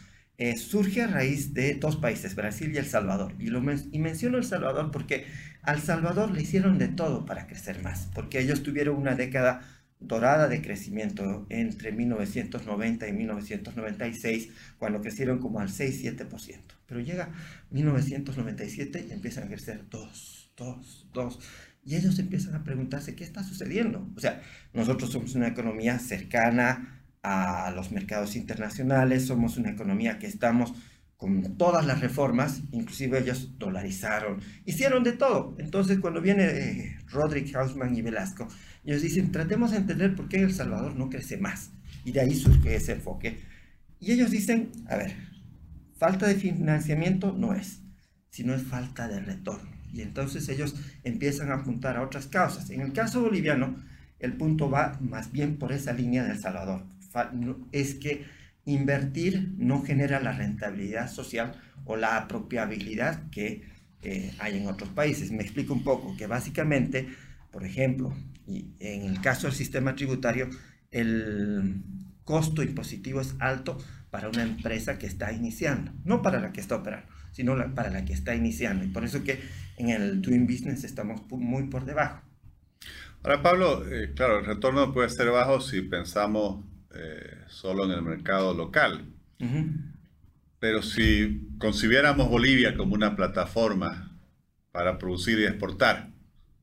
eh, 0.43 0.57
surge 0.57 1.03
a 1.03 1.07
raíz 1.07 1.55
de 1.55 1.75
dos 1.75 1.95
países, 1.95 2.35
Brasil 2.35 2.73
y 2.75 2.79
El 2.79 2.87
Salvador. 2.87 3.33
Y, 3.39 3.47
lo 3.47 3.63
y 3.93 3.99
menciono 4.01 4.39
El 4.39 4.45
Salvador 4.45 4.91
porque 4.91 5.25
al 5.63 5.81
Salvador 5.81 6.33
le 6.33 6.43
hicieron 6.43 6.79
de 6.79 6.89
todo 6.89 7.25
para 7.27 7.47
crecer 7.47 7.81
más, 7.81 8.09
porque 8.13 8.41
ellos 8.41 8.65
tuvieron 8.65 8.97
una 8.97 9.15
década 9.15 9.61
dorada 10.01 10.49
de 10.49 10.61
crecimiento 10.61 11.47
entre 11.49 11.93
1990 11.93 13.07
y 13.07 13.13
1996, 13.13 14.49
cuando 14.79 15.01
crecieron 15.01 15.39
como 15.39 15.61
al 15.61 15.69
6-7%. 15.69 16.59
Pero 16.87 16.99
llega 16.99 17.31
1997 17.71 19.07
y 19.09 19.13
empiezan 19.13 19.45
a 19.45 19.47
crecer 19.47 19.85
2, 19.91 20.55
2, 20.57 21.09
2. 21.13 21.39
Y 21.85 21.95
ellos 21.95 22.19
empiezan 22.19 22.57
a 22.57 22.65
preguntarse 22.65 23.15
qué 23.15 23.23
está 23.23 23.45
sucediendo. 23.45 24.11
O 24.17 24.19
sea, 24.19 24.43
nosotros 24.73 25.13
somos 25.13 25.37
una 25.37 25.47
economía 25.47 26.01
cercana 26.01 27.02
a 27.23 27.71
los 27.75 27.93
mercados 27.93 28.37
internacionales, 28.37 29.27
somos 29.27 29.57
una 29.57 29.71
economía 29.71 30.19
que 30.19 30.27
estamos 30.27 30.75
con 31.23 31.57
todas 31.57 31.87
las 31.87 32.01
reformas, 32.01 32.63
inclusive 32.73 33.21
ellos 33.21 33.57
dolarizaron, 33.57 34.41
hicieron 34.65 35.05
de 35.05 35.13
todo. 35.13 35.55
Entonces, 35.59 36.01
cuando 36.01 36.21
viene 36.21 36.45
eh, 36.45 36.99
Roderick 37.07 37.55
Hausman 37.55 37.95
y 37.95 38.03
Velasco, 38.03 38.49
ellos 38.85 39.03
dicen, 39.03 39.31
tratemos 39.31 39.71
de 39.71 39.77
entender 39.77 40.17
por 40.17 40.29
qué 40.29 40.41
El 40.41 40.53
Salvador 40.53 40.97
no 40.97 41.11
crece 41.11 41.37
más. 41.37 41.71
Y 42.05 42.11
de 42.11 42.23
ahí 42.23 42.35
surge 42.35 42.75
ese 42.75 42.95
enfoque. 42.95 43.39
Y 44.01 44.11
ellos 44.11 44.33
dicen, 44.33 44.73
a 44.89 44.97
ver, 44.97 45.15
falta 45.97 46.27
de 46.27 46.35
financiamiento 46.35 47.33
no 47.33 47.55
es, 47.55 47.83
sino 48.31 48.53
es 48.53 48.65
falta 48.65 49.07
de 49.07 49.21
retorno. 49.21 49.71
Y 49.93 50.01
entonces 50.01 50.49
ellos 50.49 50.75
empiezan 51.05 51.53
a 51.53 51.57
apuntar 51.57 51.97
a 51.97 52.03
otras 52.03 52.27
causas. 52.27 52.69
En 52.71 52.81
el 52.81 52.93
caso 52.93 53.21
boliviano, 53.21 53.77
el 54.19 54.33
punto 54.33 54.69
va 54.69 54.99
más 55.01 55.31
bien 55.31 55.57
por 55.57 55.71
esa 55.71 55.93
línea 55.93 56.25
de 56.25 56.33
El 56.33 56.41
Salvador. 56.41 56.83
Es 57.73 57.95
que 57.95 58.25
invertir 58.65 59.55
no 59.59 59.83
genera 59.83 60.21
la 60.21 60.33
rentabilidad 60.33 61.11
social 61.11 61.61
o 61.85 61.97
la 61.97 62.17
apropiabilidad 62.17 63.29
que 63.31 63.63
eh, 64.03 64.35
hay 64.39 64.59
en 64.59 64.67
otros 64.67 64.91
países. 64.91 65.31
Me 65.33 65.43
explico 65.43 65.73
un 65.73 65.85
poco, 65.85 66.17
que 66.17 66.27
básicamente, 66.27 67.09
por 67.51 67.65
ejemplo, 67.65 68.15
y 68.47 68.67
en 68.81 69.03
el 69.03 69.21
caso 69.21 69.47
del 69.47 69.57
sistema 69.57 69.95
tributario, 69.95 70.49
el 70.91 71.83
costo 72.25 72.63
impositivo 72.63 73.21
es 73.21 73.35
alto 73.39 73.79
para 74.11 74.29
una 74.29 74.43
empresa 74.43 74.99
que 74.99 75.07
está 75.07 75.33
iniciando, 75.33 75.93
no 76.05 76.23
para 76.23 76.41
la 76.41 76.53
que 76.53 76.61
está 76.61 76.77
operando, 76.77 77.09
sino 77.33 77.57
para 77.75 77.91
la 77.91 78.05
que 78.05 78.13
está 78.13 78.35
iniciando. 78.35 78.85
Y 78.85 78.89
por 78.89 79.05
eso 79.05 79.25
que 79.25 79.41
en 79.77 79.89
el 79.89 80.21
Doing 80.21 80.47
Business 80.47 80.85
estamos 80.85 81.23
muy 81.31 81.65
por 81.65 81.85
debajo. 81.85 82.21
Ahora, 83.23 83.43
Pablo, 83.43 83.87
eh, 83.89 84.13
claro, 84.15 84.41
el 84.41 84.47
retorno 84.47 84.93
puede 84.93 85.09
ser 85.09 85.31
bajo 85.31 85.61
si 85.61 85.81
pensamos 85.83 86.65
eh, 86.95 87.39
solo 87.49 87.85
en 87.85 87.93
el 87.93 88.03
mercado 88.03 88.55
local. 88.55 89.07
Pero 90.59 90.83
si 90.83 91.49
concibiéramos 91.59 92.29
Bolivia 92.29 92.77
como 92.77 92.95
una 92.95 93.17
plataforma 93.17 94.17
para 94.71 94.99
producir 94.99 95.39
y 95.41 95.45
exportar, 95.45 96.11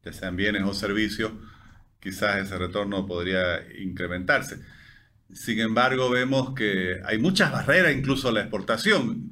ya 0.03 0.13
sean 0.13 0.35
bienes 0.37 0.63
o 0.63 0.73
servicios, 0.73 1.33
quizás 1.99 2.37
ese 2.37 2.57
retorno 2.57 3.05
podría 3.05 3.59
incrementarse. 3.77 4.59
Sin 5.33 5.59
embargo, 5.59 6.09
vemos 6.09 6.53
que 6.55 7.01
hay 7.05 7.17
muchas 7.19 7.51
barreras 7.51 7.93
incluso 7.93 8.29
a 8.29 8.31
la 8.31 8.41
exportación 8.41 9.31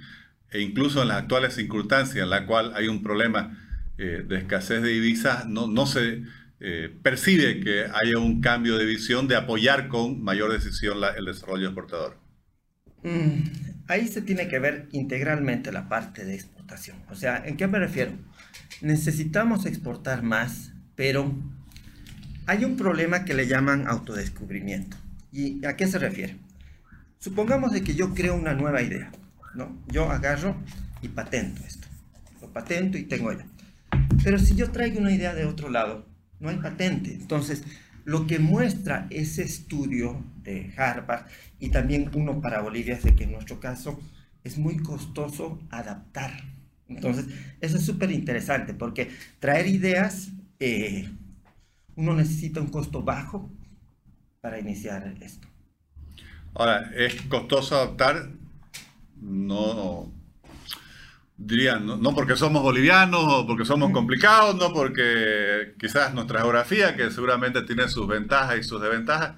e 0.51 0.61
incluso 0.61 1.01
en 1.01 1.07
las 1.07 1.23
actuales 1.23 1.55
circunstancias 1.55 2.23
en 2.23 2.29
la 2.29 2.45
cual 2.45 2.73
hay 2.75 2.87
un 2.87 3.01
problema 3.01 3.57
eh, 3.97 4.23
de 4.27 4.37
escasez 4.37 4.81
de 4.81 4.89
divisas, 4.89 5.47
no, 5.47 5.67
no 5.67 5.87
se 5.87 6.23
eh, 6.59 6.89
percibe 7.03 7.59
que 7.59 7.85
haya 7.85 8.17
un 8.17 8.41
cambio 8.41 8.77
de 8.77 8.85
visión 8.85 9.27
de 9.27 9.35
apoyar 9.35 9.87
con 9.87 10.23
mayor 10.23 10.51
decisión 10.51 10.97
el 11.15 11.25
desarrollo 11.25 11.67
exportador? 11.67 12.19
Mm, 13.03 13.43
ahí 13.87 14.07
se 14.07 14.21
tiene 14.21 14.47
que 14.47 14.59
ver 14.59 14.89
integralmente 14.91 15.71
la 15.71 15.87
parte 15.87 16.25
de 16.25 16.35
exportación. 16.35 16.97
O 17.09 17.15
sea, 17.15 17.43
¿en 17.45 17.57
qué 17.57 17.67
me 17.67 17.79
refiero? 17.79 18.13
Necesitamos 18.81 19.65
exportar 19.65 20.23
más, 20.23 20.71
pero 20.95 21.33
hay 22.47 22.65
un 22.65 22.75
problema 22.75 23.23
que 23.23 23.33
le 23.33 23.47
llaman 23.47 23.87
autodescubrimiento. 23.87 24.97
¿Y 25.31 25.63
a 25.65 25.75
qué 25.75 25.85
se 25.85 25.99
refiere? 25.99 26.37
Supongamos 27.19 27.71
de 27.71 27.83
que 27.83 27.93
yo 27.93 28.13
creo 28.13 28.35
una 28.35 28.53
nueva 28.53 28.81
idea, 28.81 29.11
¿no? 29.53 29.83
Yo 29.87 30.09
agarro 30.09 30.55
y 31.01 31.09
patento 31.09 31.61
esto. 31.65 31.87
Lo 32.41 32.51
patento 32.51 32.97
y 32.97 33.03
tengo 33.03 33.31
ya. 33.31 33.45
Pero 34.23 34.39
si 34.39 34.55
yo 34.55 34.71
traigo 34.71 34.99
una 34.99 35.11
idea 35.11 35.33
de 35.35 35.45
otro 35.45 35.69
lado, 35.69 36.05
no 36.39 36.49
hay 36.49 36.57
patente. 36.57 37.13
Entonces, 37.13 37.63
lo 38.05 38.25
que 38.25 38.39
muestra 38.39 39.07
ese 39.09 39.43
estudio 39.43 40.23
de 40.43 40.73
Harvard 40.77 41.25
y 41.59 41.69
también 41.69 42.09
uno 42.13 42.41
para 42.41 42.61
Bolivia 42.61 42.95
es 42.95 43.03
de 43.03 43.15
que 43.15 43.25
en 43.25 43.33
nuestro 43.33 43.59
caso 43.59 43.99
es 44.43 44.57
muy 44.57 44.77
costoso 44.77 45.59
adaptar. 45.69 46.41
Entonces, 46.87 47.25
eso 47.59 47.77
es 47.77 47.85
súper 47.85 48.11
interesante 48.11 48.73
porque 48.73 49.09
traer 49.39 49.67
ideas, 49.67 50.29
eh, 50.59 51.09
uno 51.95 52.15
necesita 52.15 52.61
un 52.61 52.67
costo 52.67 53.03
bajo 53.03 53.51
para 54.39 54.59
iniciar 54.59 55.13
esto. 55.21 55.47
Ahora, 56.53 56.91
¿es 56.95 57.21
costoso 57.23 57.75
adaptar? 57.75 58.29
No, 59.21 60.11
dirían, 61.37 61.85
no, 61.85 62.15
porque 62.15 62.35
somos 62.35 62.63
bolivianos 62.63 63.21
o 63.23 63.47
porque 63.47 63.63
somos 63.63 63.91
complicados, 63.91 64.55
no 64.55 64.73
porque 64.73 65.75
quizás 65.79 66.13
nuestra 66.13 66.41
geografía, 66.41 66.95
que 66.95 67.11
seguramente 67.11 67.61
tiene 67.61 67.87
sus 67.87 68.07
ventajas 68.07 68.57
y 68.59 68.63
sus 68.63 68.81
desventajas, 68.81 69.35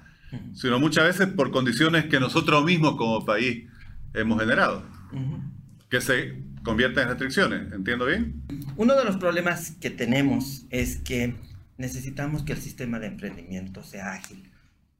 sino 0.54 0.78
muchas 0.78 1.04
veces 1.04 1.26
por 1.34 1.50
condiciones 1.50 2.06
que 2.06 2.18
nosotros 2.18 2.64
mismos 2.64 2.96
como 2.96 3.24
país 3.24 3.68
hemos 4.14 4.40
generado, 4.40 4.82
que 5.90 6.00
se 6.00 6.42
convierten 6.62 7.02
en 7.02 7.08
restricciones. 7.10 7.72
¿Entiendo 7.72 8.06
bien? 8.06 8.42
Uno 8.76 8.96
de 8.96 9.04
los 9.04 9.16
problemas 9.16 9.72
que 9.72 9.90
tenemos 9.90 10.64
es 10.70 10.96
que 10.96 11.34
necesitamos 11.76 12.44
que 12.44 12.52
el 12.52 12.60
sistema 12.60 12.98
de 12.98 13.08
emprendimiento 13.08 13.82
sea 13.82 14.12
ágil. 14.12 14.50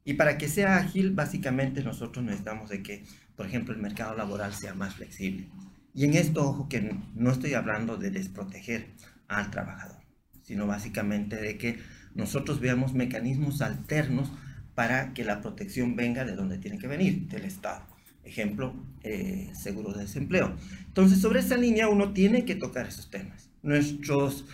Y 0.03 0.15
para 0.15 0.37
que 0.37 0.47
sea 0.47 0.77
ágil, 0.77 1.11
básicamente 1.11 1.83
nosotros 1.83 2.25
necesitamos 2.25 2.69
de 2.69 2.83
que, 2.83 3.05
por 3.35 3.45
ejemplo, 3.45 3.73
el 3.73 3.79
mercado 3.79 4.15
laboral 4.15 4.53
sea 4.53 4.73
más 4.73 4.95
flexible 4.95 5.47
y 5.93 6.05
en 6.05 6.13
esto, 6.13 6.47
ojo, 6.47 6.69
que 6.69 6.95
no 7.15 7.31
estoy 7.31 7.53
hablando 7.53 7.97
de 7.97 8.11
desproteger 8.11 8.87
al 9.27 9.51
trabajador, 9.51 9.97
sino 10.43 10.67
básicamente 10.67 11.35
de 11.35 11.57
que 11.57 11.79
nosotros 12.15 12.59
veamos 12.59 12.93
mecanismos 12.93 13.61
alternos 13.61 14.31
para 14.75 15.13
que 15.13 15.23
la 15.23 15.41
protección 15.41 15.95
venga 15.95 16.25
de 16.25 16.35
donde 16.35 16.57
tiene 16.57 16.77
que 16.77 16.87
venir, 16.87 17.27
del 17.27 17.45
Estado. 17.45 17.85
Ejemplo, 18.23 18.73
eh, 19.03 19.49
seguro 19.53 19.93
de 19.93 20.01
desempleo. 20.01 20.55
Entonces, 20.87 21.19
sobre 21.19 21.39
esa 21.39 21.57
línea 21.57 21.89
uno 21.89 22.13
tiene 22.13 22.45
que 22.45 22.55
tocar 22.55 22.87
esos 22.87 23.09
temas. 23.09 23.49
Nuestros, 23.63 24.45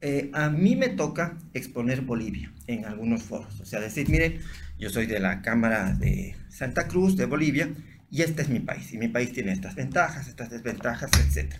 eh, 0.00 0.30
a 0.32 0.50
mí 0.50 0.76
me 0.76 0.88
toca 0.88 1.38
exponer 1.52 2.02
Bolivia 2.02 2.52
en 2.66 2.84
algunos 2.84 3.22
foros. 3.22 3.60
O 3.60 3.66
sea, 3.66 3.80
decir, 3.80 4.08
miren, 4.08 4.40
yo 4.78 4.90
soy 4.90 5.06
de 5.06 5.20
la 5.20 5.42
Cámara 5.42 5.94
de 5.94 6.36
Santa 6.48 6.86
Cruz, 6.86 7.16
de 7.16 7.26
Bolivia, 7.26 7.70
y 8.10 8.22
este 8.22 8.42
es 8.42 8.48
mi 8.48 8.60
país, 8.60 8.92
y 8.92 8.98
mi 8.98 9.08
país 9.08 9.32
tiene 9.32 9.52
estas 9.52 9.74
ventajas, 9.74 10.28
estas 10.28 10.50
desventajas, 10.50 11.10
etc. 11.18 11.54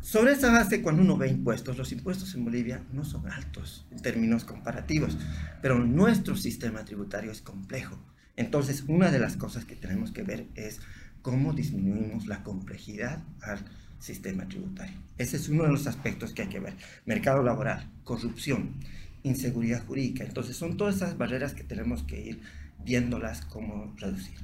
Sobre 0.00 0.32
esa 0.32 0.50
base, 0.52 0.80
cuando 0.80 1.02
uno 1.02 1.16
ve 1.16 1.28
impuestos, 1.28 1.76
los 1.76 1.92
impuestos 1.92 2.34
en 2.34 2.44
Bolivia 2.44 2.82
no 2.92 3.04
son 3.04 3.30
altos 3.30 3.86
en 3.90 4.00
términos 4.00 4.44
comparativos, 4.44 5.18
pero 5.60 5.78
nuestro 5.78 6.36
sistema 6.36 6.84
tributario 6.84 7.30
es 7.30 7.42
complejo. 7.42 7.98
Entonces, 8.36 8.84
una 8.86 9.10
de 9.10 9.18
las 9.18 9.36
cosas 9.36 9.64
que 9.64 9.74
tenemos 9.74 10.12
que 10.12 10.22
ver 10.22 10.46
es 10.54 10.80
cómo 11.22 11.52
disminuimos 11.52 12.26
la 12.26 12.42
complejidad 12.44 13.22
al 13.42 13.58
sistema 13.98 14.48
tributario. 14.48 14.96
Ese 15.18 15.36
es 15.36 15.48
uno 15.48 15.64
de 15.64 15.72
los 15.72 15.88
aspectos 15.88 16.32
que 16.32 16.42
hay 16.42 16.48
que 16.48 16.60
ver. 16.60 16.74
Mercado 17.04 17.42
laboral, 17.42 17.90
corrupción, 18.04 18.76
inseguridad 19.24 19.84
jurídica. 19.84 20.24
Entonces, 20.24 20.56
son 20.56 20.76
todas 20.76 20.96
esas 20.96 21.18
barreras 21.18 21.52
que 21.52 21.64
tenemos 21.64 22.04
que 22.04 22.20
ir 22.20 22.40
viéndolas 22.84 23.42
cómo 23.42 23.92
reducir 23.98 24.38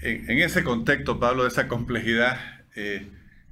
en, 0.00 0.38
ese 0.38 0.64
contexto, 0.64 1.18
Pablo, 1.18 1.42
de 1.42 1.48
esa 1.48 1.68
complejidad, 1.68 2.38
eh, 2.76 3.08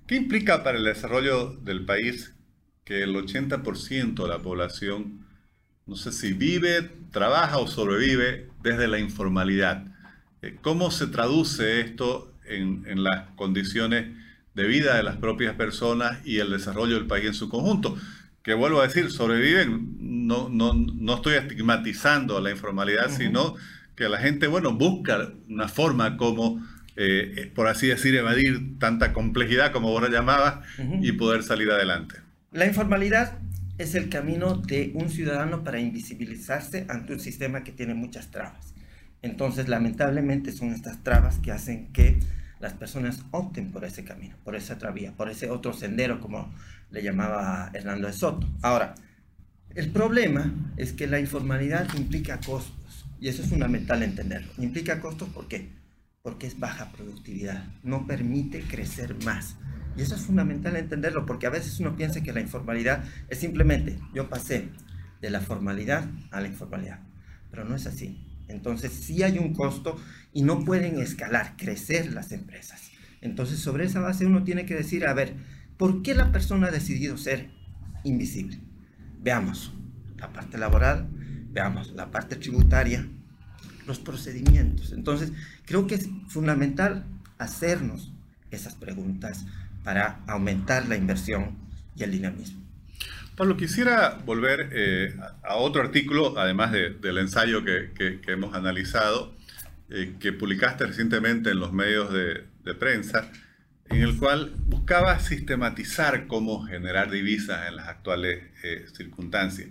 ¿qué 0.06 0.16
implica 0.16 0.62
para 0.62 0.78
el 0.78 0.84
desarrollo 0.84 1.50
del 1.62 1.84
país 1.84 2.34
que 2.84 3.02
el 3.02 3.14
80% 3.14 4.22
de 4.22 4.28
la 4.28 4.38
población, 4.38 5.26
no 5.86 5.96
sé 5.96 6.12
si 6.12 6.32
vive, 6.32 6.90
trabaja 7.10 7.58
o 7.58 7.66
sobrevive 7.66 8.48
desde 8.62 8.86
la 8.86 8.98
informalidad? 8.98 9.84
Eh, 10.42 10.56
¿Cómo 10.62 10.90
se 10.90 11.08
traduce 11.08 11.80
esto 11.80 12.32
en, 12.44 13.02
las 13.02 13.28
condiciones 13.34 14.16
de 14.54 14.66
vida 14.66 14.96
de 14.96 15.02
las 15.02 15.16
propias 15.16 15.54
personas 15.54 16.24
y 16.24 16.38
el 16.38 16.50
desarrollo 16.50 16.94
del 16.94 17.06
país 17.06 17.26
en 17.26 17.34
su 17.34 17.48
conjunto? 17.48 17.96
Que 18.42 18.54
vuelvo 18.54 18.80
a 18.80 18.86
decir, 18.86 19.10
sobreviven, 19.10 19.96
no, 19.98 20.48
no, 20.48 20.72
no 20.74 21.14
estoy 21.16 21.34
estigmatizando 21.34 22.40
la 22.40 22.52
informalidad, 22.52 23.10
sino 23.10 23.56
que 23.96 24.08
la 24.08 24.18
gente, 24.18 24.46
bueno, 24.46 24.74
busca 24.74 25.32
una 25.48 25.68
forma 25.68 26.16
como, 26.16 26.64
eh, 26.96 27.34
eh, 27.36 27.52
por 27.54 27.66
así 27.68 27.86
decir, 27.86 28.14
evadir 28.14 28.78
tanta 28.78 29.12
complejidad 29.12 29.72
como 29.72 29.90
vos 29.90 30.02
la 30.02 30.10
llamabas 30.10 30.66
y 31.00 31.12
poder 31.12 31.42
salir 31.42 31.70
adelante. 31.70 32.16
La 32.52 32.66
informalidad 32.66 33.38
es 33.78 33.94
el 33.94 34.08
camino 34.08 34.56
de 34.56 34.92
un 34.94 35.10
ciudadano 35.10 35.64
para 35.64 35.80
invisibilizarse 35.80 36.86
ante 36.88 37.14
un 37.14 37.20
sistema 37.20 37.64
que 37.64 37.72
tiene 37.72 37.94
muchas 37.94 38.30
trabas. 38.30 38.74
Entonces, 39.22 39.68
lamentablemente 39.68 40.52
son 40.52 40.72
estas 40.72 41.02
trabas 41.02 41.38
que 41.38 41.52
hacen 41.52 41.92
que 41.92 42.20
las 42.60 42.72
personas 42.74 43.24
opten 43.32 43.70
por 43.70 43.84
ese 43.84 44.04
camino, 44.04 44.36
por 44.44 44.56
esa 44.56 44.74
otra 44.74 44.90
vía, 44.90 45.12
por 45.16 45.28
ese 45.28 45.50
otro 45.50 45.72
sendero, 45.72 46.20
como 46.20 46.52
le 46.90 47.02
llamaba 47.02 47.70
Hernando 47.74 48.06
de 48.06 48.12
Soto. 48.12 48.48
Ahora, 48.62 48.94
el 49.74 49.90
problema 49.90 50.54
es 50.76 50.92
que 50.92 51.06
la 51.06 51.20
informalidad 51.20 51.86
implica 51.96 52.40
costos, 52.40 52.72
y 53.20 53.28
eso 53.28 53.42
es 53.42 53.48
fundamental 53.48 54.02
entenderlo. 54.02 54.52
Implica 54.58 55.00
costos, 55.00 55.28
¿por 55.30 55.48
qué? 55.48 55.68
Porque 56.22 56.46
es 56.46 56.58
baja 56.58 56.92
productividad, 56.92 57.64
no 57.82 58.06
permite 58.06 58.60
crecer 58.62 59.14
más. 59.24 59.56
Y 59.96 60.02
eso 60.02 60.14
es 60.14 60.22
fundamental 60.22 60.76
entenderlo, 60.76 61.24
porque 61.24 61.46
a 61.46 61.50
veces 61.50 61.80
uno 61.80 61.96
piensa 61.96 62.22
que 62.22 62.32
la 62.32 62.40
informalidad 62.40 63.04
es 63.28 63.38
simplemente, 63.38 63.98
yo 64.14 64.28
pasé 64.28 64.68
de 65.20 65.30
la 65.30 65.40
formalidad 65.40 66.04
a 66.30 66.40
la 66.40 66.48
informalidad, 66.48 67.00
pero 67.50 67.64
no 67.64 67.74
es 67.74 67.86
así. 67.86 68.22
Entonces 68.48 68.92
sí 68.92 69.22
hay 69.22 69.38
un 69.38 69.54
costo 69.54 69.96
y 70.32 70.42
no 70.42 70.64
pueden 70.64 71.00
escalar, 71.00 71.54
crecer 71.56 72.12
las 72.12 72.32
empresas. 72.32 72.90
Entonces 73.20 73.58
sobre 73.58 73.84
esa 73.84 74.00
base 74.00 74.26
uno 74.26 74.44
tiene 74.44 74.66
que 74.66 74.74
decir, 74.74 75.06
a 75.06 75.14
ver, 75.14 75.34
¿por 75.76 76.02
qué 76.02 76.14
la 76.14 76.30
persona 76.30 76.68
ha 76.68 76.70
decidido 76.70 77.16
ser 77.16 77.50
invisible? 78.04 78.60
Veamos 79.20 79.72
la 80.18 80.32
parte 80.32 80.58
laboral, 80.58 81.08
veamos 81.56 81.92
la 81.92 82.10
parte 82.10 82.36
tributaria, 82.36 83.06
los 83.86 83.98
procedimientos. 83.98 84.92
Entonces 84.92 85.32
creo 85.64 85.86
que 85.86 85.94
es 85.94 86.06
fundamental 86.28 87.04
hacernos 87.38 88.12
esas 88.50 88.74
preguntas 88.74 89.46
para 89.82 90.20
aumentar 90.26 90.86
la 90.86 90.96
inversión 90.96 91.56
y 91.96 92.02
el 92.02 92.10
dinamismo. 92.10 92.60
Pablo, 93.36 93.56
quisiera 93.56 94.18
volver 94.24 94.68
eh, 94.72 95.14
a 95.42 95.56
otro 95.56 95.82
artículo, 95.82 96.38
además 96.38 96.72
del 96.72 97.18
ensayo 97.18 97.64
que, 97.64 98.20
hemos 98.26 98.54
analizado, 98.54 99.34
eh, 99.88 100.14
que 100.20 100.32
publicaste 100.32 100.86
recientemente 100.86 101.50
en 101.50 101.60
los 101.60 101.72
medios 101.72 102.12
de, 102.12 102.74
prensa, 102.74 103.30
en 103.88 104.02
el 104.02 104.18
cual 104.18 104.52
buscaba 104.66 105.20
sistematizar 105.20 106.26
cómo 106.26 106.64
generar 106.66 107.10
divisas 107.10 107.68
en 107.68 107.76
las 107.76 107.88
actuales 107.88 108.42
eh, 108.62 108.86
circunstancias. 108.92 109.68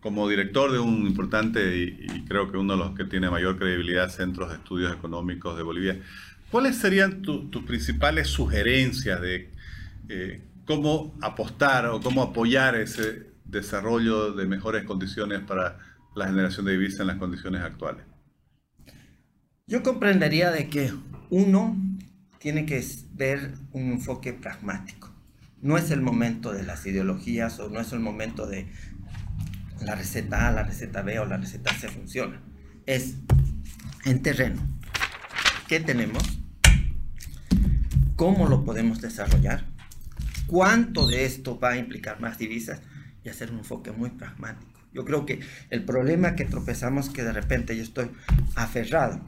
Como 0.00 0.28
director 0.28 0.72
de 0.72 0.78
un 0.78 1.06
importante 1.06 1.76
y, 1.76 2.24
creo 2.26 2.50
que 2.50 2.56
uno 2.56 2.74
de 2.74 2.78
los 2.78 2.94
que 2.94 3.04
tiene 3.04 3.30
mayor 3.30 3.58
credibilidad, 3.58 4.08
Centros 4.08 4.48
de 4.50 4.56
Estudios 4.56 4.92
Económicos 4.92 5.56
de 5.56 5.62
Bolivia, 5.62 6.00
¿Cuáles 6.52 6.76
serían 6.76 7.22
tus 7.22 7.64
principales 7.64 8.28
sugerencias 8.28 9.22
de 9.22 9.50
eh, 10.10 10.42
cómo 10.66 11.16
apostar 11.22 11.86
o 11.86 11.98
cómo 12.02 12.22
apoyar 12.22 12.74
ese 12.74 13.32
desarrollo 13.46 14.34
de 14.34 14.46
mejores 14.46 14.84
condiciones 14.84 15.40
para 15.40 15.78
la 16.14 16.26
generación 16.26 16.66
de 16.66 16.72
divisas 16.72 17.00
en 17.00 17.06
las 17.06 17.16
condiciones 17.16 17.62
actuales? 17.62 18.04
Yo 19.66 19.82
comprendería 19.82 20.50
de 20.50 20.68
que 20.68 20.92
uno 21.30 21.74
tiene 22.38 22.66
que 22.66 22.84
ver 23.14 23.54
un 23.72 23.92
enfoque 23.92 24.34
pragmático. 24.34 25.10
No 25.62 25.78
es 25.78 25.90
el 25.90 26.02
momento 26.02 26.52
de 26.52 26.64
las 26.64 26.84
ideologías 26.84 27.58
o 27.60 27.70
no 27.70 27.80
es 27.80 27.94
el 27.94 28.00
momento 28.00 28.46
de 28.46 28.70
la 29.80 29.94
receta 29.94 30.48
A, 30.48 30.52
la 30.52 30.62
receta 30.62 31.02
B 31.02 31.18
o 31.18 31.24
la 31.24 31.36
receta 31.36 31.72
C 31.74 31.88
funciona. 31.88 32.40
Es 32.86 33.16
en 34.04 34.22
terreno. 34.22 34.60
¿Qué 35.68 35.80
tenemos? 35.80 36.42
cómo 38.22 38.46
lo 38.46 38.64
podemos 38.64 39.00
desarrollar, 39.00 39.64
cuánto 40.46 41.08
de 41.08 41.24
esto 41.24 41.58
va 41.58 41.70
a 41.70 41.76
implicar 41.76 42.20
más 42.20 42.38
divisas 42.38 42.80
y 43.24 43.28
hacer 43.28 43.50
un 43.50 43.58
enfoque 43.58 43.90
muy 43.90 44.10
pragmático. 44.10 44.70
Yo 44.92 45.04
creo 45.04 45.26
que 45.26 45.40
el 45.70 45.84
problema 45.84 46.36
que 46.36 46.44
tropezamos 46.44 47.10
que 47.10 47.24
de 47.24 47.32
repente 47.32 47.76
yo 47.76 47.82
estoy 47.82 48.12
aferrado 48.54 49.20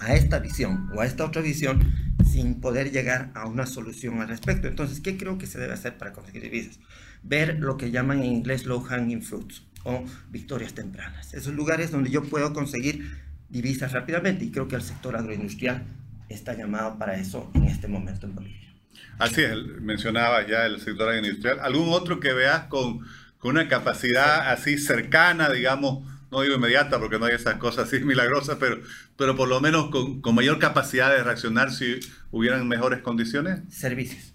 a 0.00 0.14
esta 0.14 0.40
visión 0.40 0.90
o 0.96 1.00
a 1.00 1.06
esta 1.06 1.24
otra 1.24 1.42
visión 1.42 1.92
sin 2.28 2.60
poder 2.60 2.90
llegar 2.90 3.30
a 3.36 3.46
una 3.46 3.66
solución 3.66 4.20
al 4.20 4.26
respecto. 4.26 4.66
Entonces, 4.66 4.98
¿qué 4.98 5.16
creo 5.16 5.38
que 5.38 5.46
se 5.46 5.60
debe 5.60 5.74
hacer 5.74 5.96
para 5.96 6.12
conseguir 6.12 6.42
divisas? 6.42 6.80
Ver 7.22 7.60
lo 7.60 7.76
que 7.76 7.92
llaman 7.92 8.18
en 8.18 8.32
inglés 8.32 8.66
low 8.66 8.80
hanging 8.80 9.22
fruits 9.22 9.62
o 9.84 10.04
victorias 10.30 10.74
tempranas. 10.74 11.34
Esos 11.34 11.54
lugares 11.54 11.90
donde 11.90 12.10
yo 12.10 12.24
puedo 12.24 12.52
conseguir 12.52 13.10
divisas 13.48 13.92
rápidamente 13.92 14.44
y 14.44 14.50
creo 14.50 14.68
que 14.68 14.76
el 14.76 14.82
sector 14.82 15.16
agroindustrial 15.16 15.84
está 16.28 16.54
llamado 16.54 16.98
para 16.98 17.18
eso 17.18 17.50
en 17.54 17.64
este 17.64 17.88
momento 17.88 18.26
en 18.26 18.34
Bolivia. 18.34 18.74
Así 19.18 19.42
es, 19.42 19.56
mencionaba 19.80 20.46
ya 20.46 20.66
el 20.66 20.80
sector 20.80 21.14
industrial. 21.14 21.58
¿Algún 21.60 21.88
otro 21.88 22.20
que 22.20 22.32
veas 22.32 22.64
con, 22.64 23.00
con 23.38 23.52
una 23.52 23.68
capacidad 23.68 24.50
así 24.50 24.78
cercana, 24.78 25.50
digamos, 25.50 26.06
no 26.30 26.42
digo 26.42 26.56
inmediata 26.56 26.98
porque 26.98 27.18
no 27.18 27.24
hay 27.24 27.34
esas 27.34 27.54
cosas 27.54 27.88
así 27.88 28.00
milagrosas, 28.04 28.58
pero, 28.60 28.80
pero 29.16 29.34
por 29.34 29.48
lo 29.48 29.60
menos 29.60 29.90
con, 29.90 30.20
con, 30.20 30.34
mayor 30.34 30.58
capacidad 30.58 31.10
de 31.10 31.24
reaccionar 31.24 31.72
si 31.72 31.98
hubieran 32.30 32.68
mejores 32.68 33.00
condiciones? 33.00 33.60
Servicios. 33.70 34.34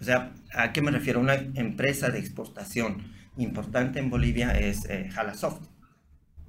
O 0.00 0.04
sea, 0.04 0.32
¿a 0.54 0.72
qué 0.72 0.80
me 0.80 0.90
refiero? 0.90 1.20
Una 1.20 1.34
empresa 1.34 2.08
de 2.10 2.18
exportación 2.18 3.17
importante 3.38 3.98
en 3.98 4.10
Bolivia 4.10 4.52
es 4.52 4.84
eh, 4.86 5.10
Halasoft 5.16 5.68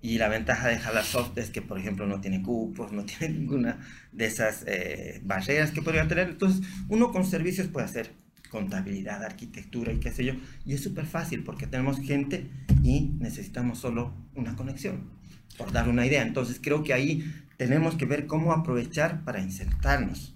y 0.02 0.18
la 0.18 0.30
ventaja 0.30 0.70
de 0.70 0.76
Halasoft 0.76 1.38
es 1.38 1.50
que, 1.50 1.62
por 1.62 1.78
ejemplo, 1.78 2.08
no 2.08 2.22
tiene 2.22 2.42
cupos, 2.42 2.92
no 2.92 3.04
tiene 3.20 3.36
ninguna 3.40 3.80
de 4.12 4.26
esas 4.26 4.64
eh, 4.68 5.22
barreras 5.24 5.72
que 5.72 5.82
podrían 5.82 6.08
tener. 6.08 6.30
Entonces, 6.30 6.66
uno 6.88 7.12
con 7.12 7.26
servicios 7.26 7.68
puede 7.68 7.86
hacer 7.86 8.12
contabilidad, 8.50 9.24
arquitectura 9.24 9.92
y 9.92 10.00
qué 10.00 10.12
sé 10.12 10.24
yo. 10.24 10.34
Y 10.66 10.74
es 10.74 10.84
súper 10.84 11.06
fácil 11.06 11.44
porque 11.44 11.68
tenemos 11.68 12.00
gente 12.00 12.50
y 12.84 13.12
necesitamos 13.20 13.80
solo 13.80 14.14
una 14.36 14.56
conexión, 14.56 15.10
por 15.58 15.72
dar 15.72 15.90
una 15.90 16.06
idea. 16.06 16.22
Entonces, 16.22 16.60
creo 16.62 16.84
que 16.84 16.94
ahí 16.94 17.32
tenemos 17.58 17.96
que 17.96 18.06
ver 18.06 18.26
cómo 18.26 18.54
aprovechar 18.54 19.24
para 19.26 19.42
insertarnos. 19.42 20.34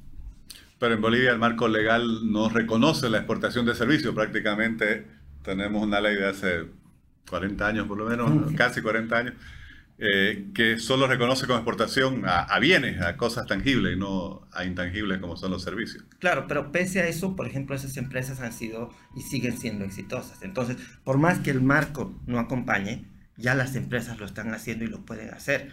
Pero 0.77 0.95
en 0.95 1.01
Bolivia 1.01 1.31
el 1.31 1.39
marco 1.39 1.69
legal 1.69 2.29
no 2.29 2.49
reconoce 2.49 3.09
la 3.09 3.19
exportación 3.19 3.65
de 3.65 3.73
servicios. 3.73 4.13
Prácticamente 4.13 5.05
tenemos 5.43 5.83
una 5.83 6.01
ley 6.01 6.15
de 6.15 6.27
hace 6.27 6.65
40 7.29 7.67
años 7.67 7.87
por 7.87 7.97
lo 7.97 8.05
menos, 8.05 8.51
casi 8.53 8.81
40 8.81 9.17
años, 9.17 9.33
eh, 9.99 10.49
que 10.55 10.79
solo 10.79 11.07
reconoce 11.07 11.45
como 11.45 11.59
exportación 11.59 12.23
a, 12.25 12.57
bienes, 12.59 13.01
a 13.01 13.15
cosas 13.15 13.45
tangibles 13.45 13.95
y 13.95 13.99
no 13.99 14.47
a 14.51 14.65
intangibles 14.65 15.19
como 15.19 15.37
son 15.37 15.51
los 15.51 15.63
servicios. 15.63 16.03
Claro, 16.19 16.45
pero 16.47 16.71
pese 16.71 17.01
a 17.01 17.07
eso, 17.07 17.35
por 17.35 17.45
ejemplo, 17.45 17.75
esas 17.75 17.95
empresas 17.97 18.39
han 18.39 18.53
sido 18.53 18.89
y 19.15 19.21
siguen 19.21 19.57
siendo 19.57 19.85
exitosas. 19.85 20.41
Entonces, 20.41 20.77
por 21.03 21.17
más 21.19 21.39
que 21.39 21.51
el 21.51 21.61
marco 21.61 22.19
no 22.25 22.39
acompañe, 22.39 23.05
ya 23.37 23.55
las 23.55 23.75
empresas 23.75 24.19
lo 24.19 24.25
están 24.25 24.53
haciendo 24.53 24.83
y 24.83 24.87
lo 24.87 25.05
pueden 25.05 25.29
hacer. 25.29 25.71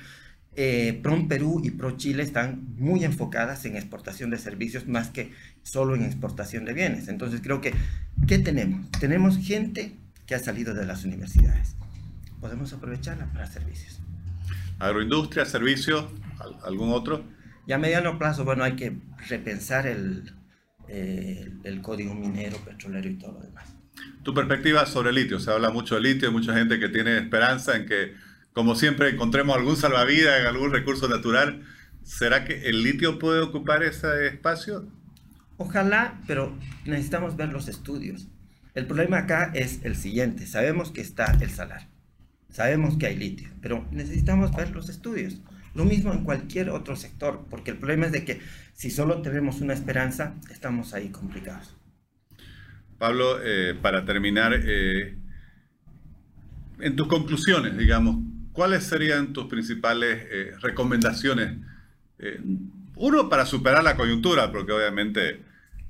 Eh, 0.56 0.98
PROM 1.02 1.28
Perú 1.28 1.60
y 1.64 1.70
Pro 1.70 1.96
Chile 1.96 2.22
están 2.24 2.74
muy 2.76 3.04
enfocadas 3.04 3.64
en 3.66 3.76
exportación 3.76 4.30
de 4.30 4.38
servicios 4.38 4.88
más 4.88 5.10
que 5.10 5.32
solo 5.62 5.94
en 5.94 6.02
exportación 6.02 6.64
de 6.64 6.72
bienes. 6.72 7.08
Entonces 7.08 7.40
creo 7.40 7.60
que, 7.60 7.72
¿qué 8.26 8.38
tenemos? 8.38 8.90
Tenemos 8.92 9.38
gente 9.38 9.96
que 10.26 10.34
ha 10.34 10.40
salido 10.40 10.74
de 10.74 10.86
las 10.86 11.04
universidades. 11.04 11.76
Podemos 12.40 12.72
aprovecharla 12.72 13.26
para 13.32 13.46
servicios. 13.46 14.00
Agroindustria, 14.78 15.44
servicios, 15.44 16.06
algún 16.64 16.90
otro. 16.90 17.24
Y 17.66 17.72
a 17.72 17.78
mediano 17.78 18.18
plazo, 18.18 18.44
bueno, 18.44 18.64
hay 18.64 18.74
que 18.74 18.96
repensar 19.28 19.86
el, 19.86 20.32
eh, 20.88 21.52
el 21.62 21.80
código 21.80 22.14
minero, 22.14 22.56
petrolero 22.64 23.08
y 23.08 23.14
todo 23.14 23.32
lo 23.32 23.40
demás. 23.40 23.76
Tu 24.24 24.34
perspectiva 24.34 24.86
sobre 24.86 25.10
el 25.10 25.16
litio, 25.16 25.38
se 25.38 25.50
habla 25.50 25.70
mucho 25.70 25.94
de 25.94 26.00
litio, 26.00 26.28
hay 26.28 26.34
mucha 26.34 26.54
gente 26.54 26.80
que 26.80 26.88
tiene 26.88 27.18
esperanza 27.18 27.76
en 27.76 27.86
que, 27.86 28.14
como 28.52 28.74
siempre, 28.74 29.10
encontremos 29.10 29.56
algún 29.56 29.76
salvavidas 29.76 30.40
en 30.40 30.46
algún 30.46 30.72
recurso 30.72 31.08
natural. 31.08 31.62
¿Será 32.02 32.44
que 32.44 32.68
el 32.68 32.82
litio 32.82 33.18
puede 33.18 33.40
ocupar 33.40 33.82
ese 33.82 34.26
espacio? 34.26 34.88
Ojalá, 35.56 36.20
pero 36.26 36.56
necesitamos 36.84 37.36
ver 37.36 37.50
los 37.50 37.68
estudios. 37.68 38.28
El 38.74 38.86
problema 38.86 39.18
acá 39.18 39.52
es 39.54 39.84
el 39.84 39.94
siguiente. 39.94 40.46
Sabemos 40.46 40.90
que 40.90 41.00
está 41.00 41.36
el 41.40 41.50
salar. 41.50 41.88
Sabemos 42.48 42.96
que 42.96 43.06
hay 43.06 43.16
litio, 43.16 43.50
pero 43.60 43.86
necesitamos 43.92 44.54
ver 44.56 44.70
los 44.70 44.88
estudios. 44.88 45.40
Lo 45.74 45.84
mismo 45.84 46.12
en 46.12 46.24
cualquier 46.24 46.70
otro 46.70 46.96
sector, 46.96 47.46
porque 47.48 47.70
el 47.70 47.78
problema 47.78 48.06
es 48.06 48.12
de 48.12 48.24
que 48.24 48.40
si 48.72 48.90
solo 48.90 49.22
tenemos 49.22 49.60
una 49.60 49.72
esperanza, 49.72 50.34
estamos 50.50 50.94
ahí 50.94 51.10
complicados. 51.10 51.76
Pablo, 52.98 53.38
eh, 53.42 53.76
para 53.80 54.04
terminar, 54.04 54.52
eh, 54.54 55.16
en 56.80 56.96
tus 56.96 57.06
conclusiones, 57.06 57.76
digamos, 57.78 58.16
¿cuáles 58.52 58.84
serían 58.84 59.32
tus 59.32 59.46
principales 59.46 60.26
eh, 60.30 60.52
recomendaciones? 60.60 61.58
uno, 62.96 63.30
para 63.30 63.46
superar 63.46 63.82
la 63.82 63.96
coyuntura, 63.96 64.52
porque 64.52 64.72
obviamente 64.72 65.40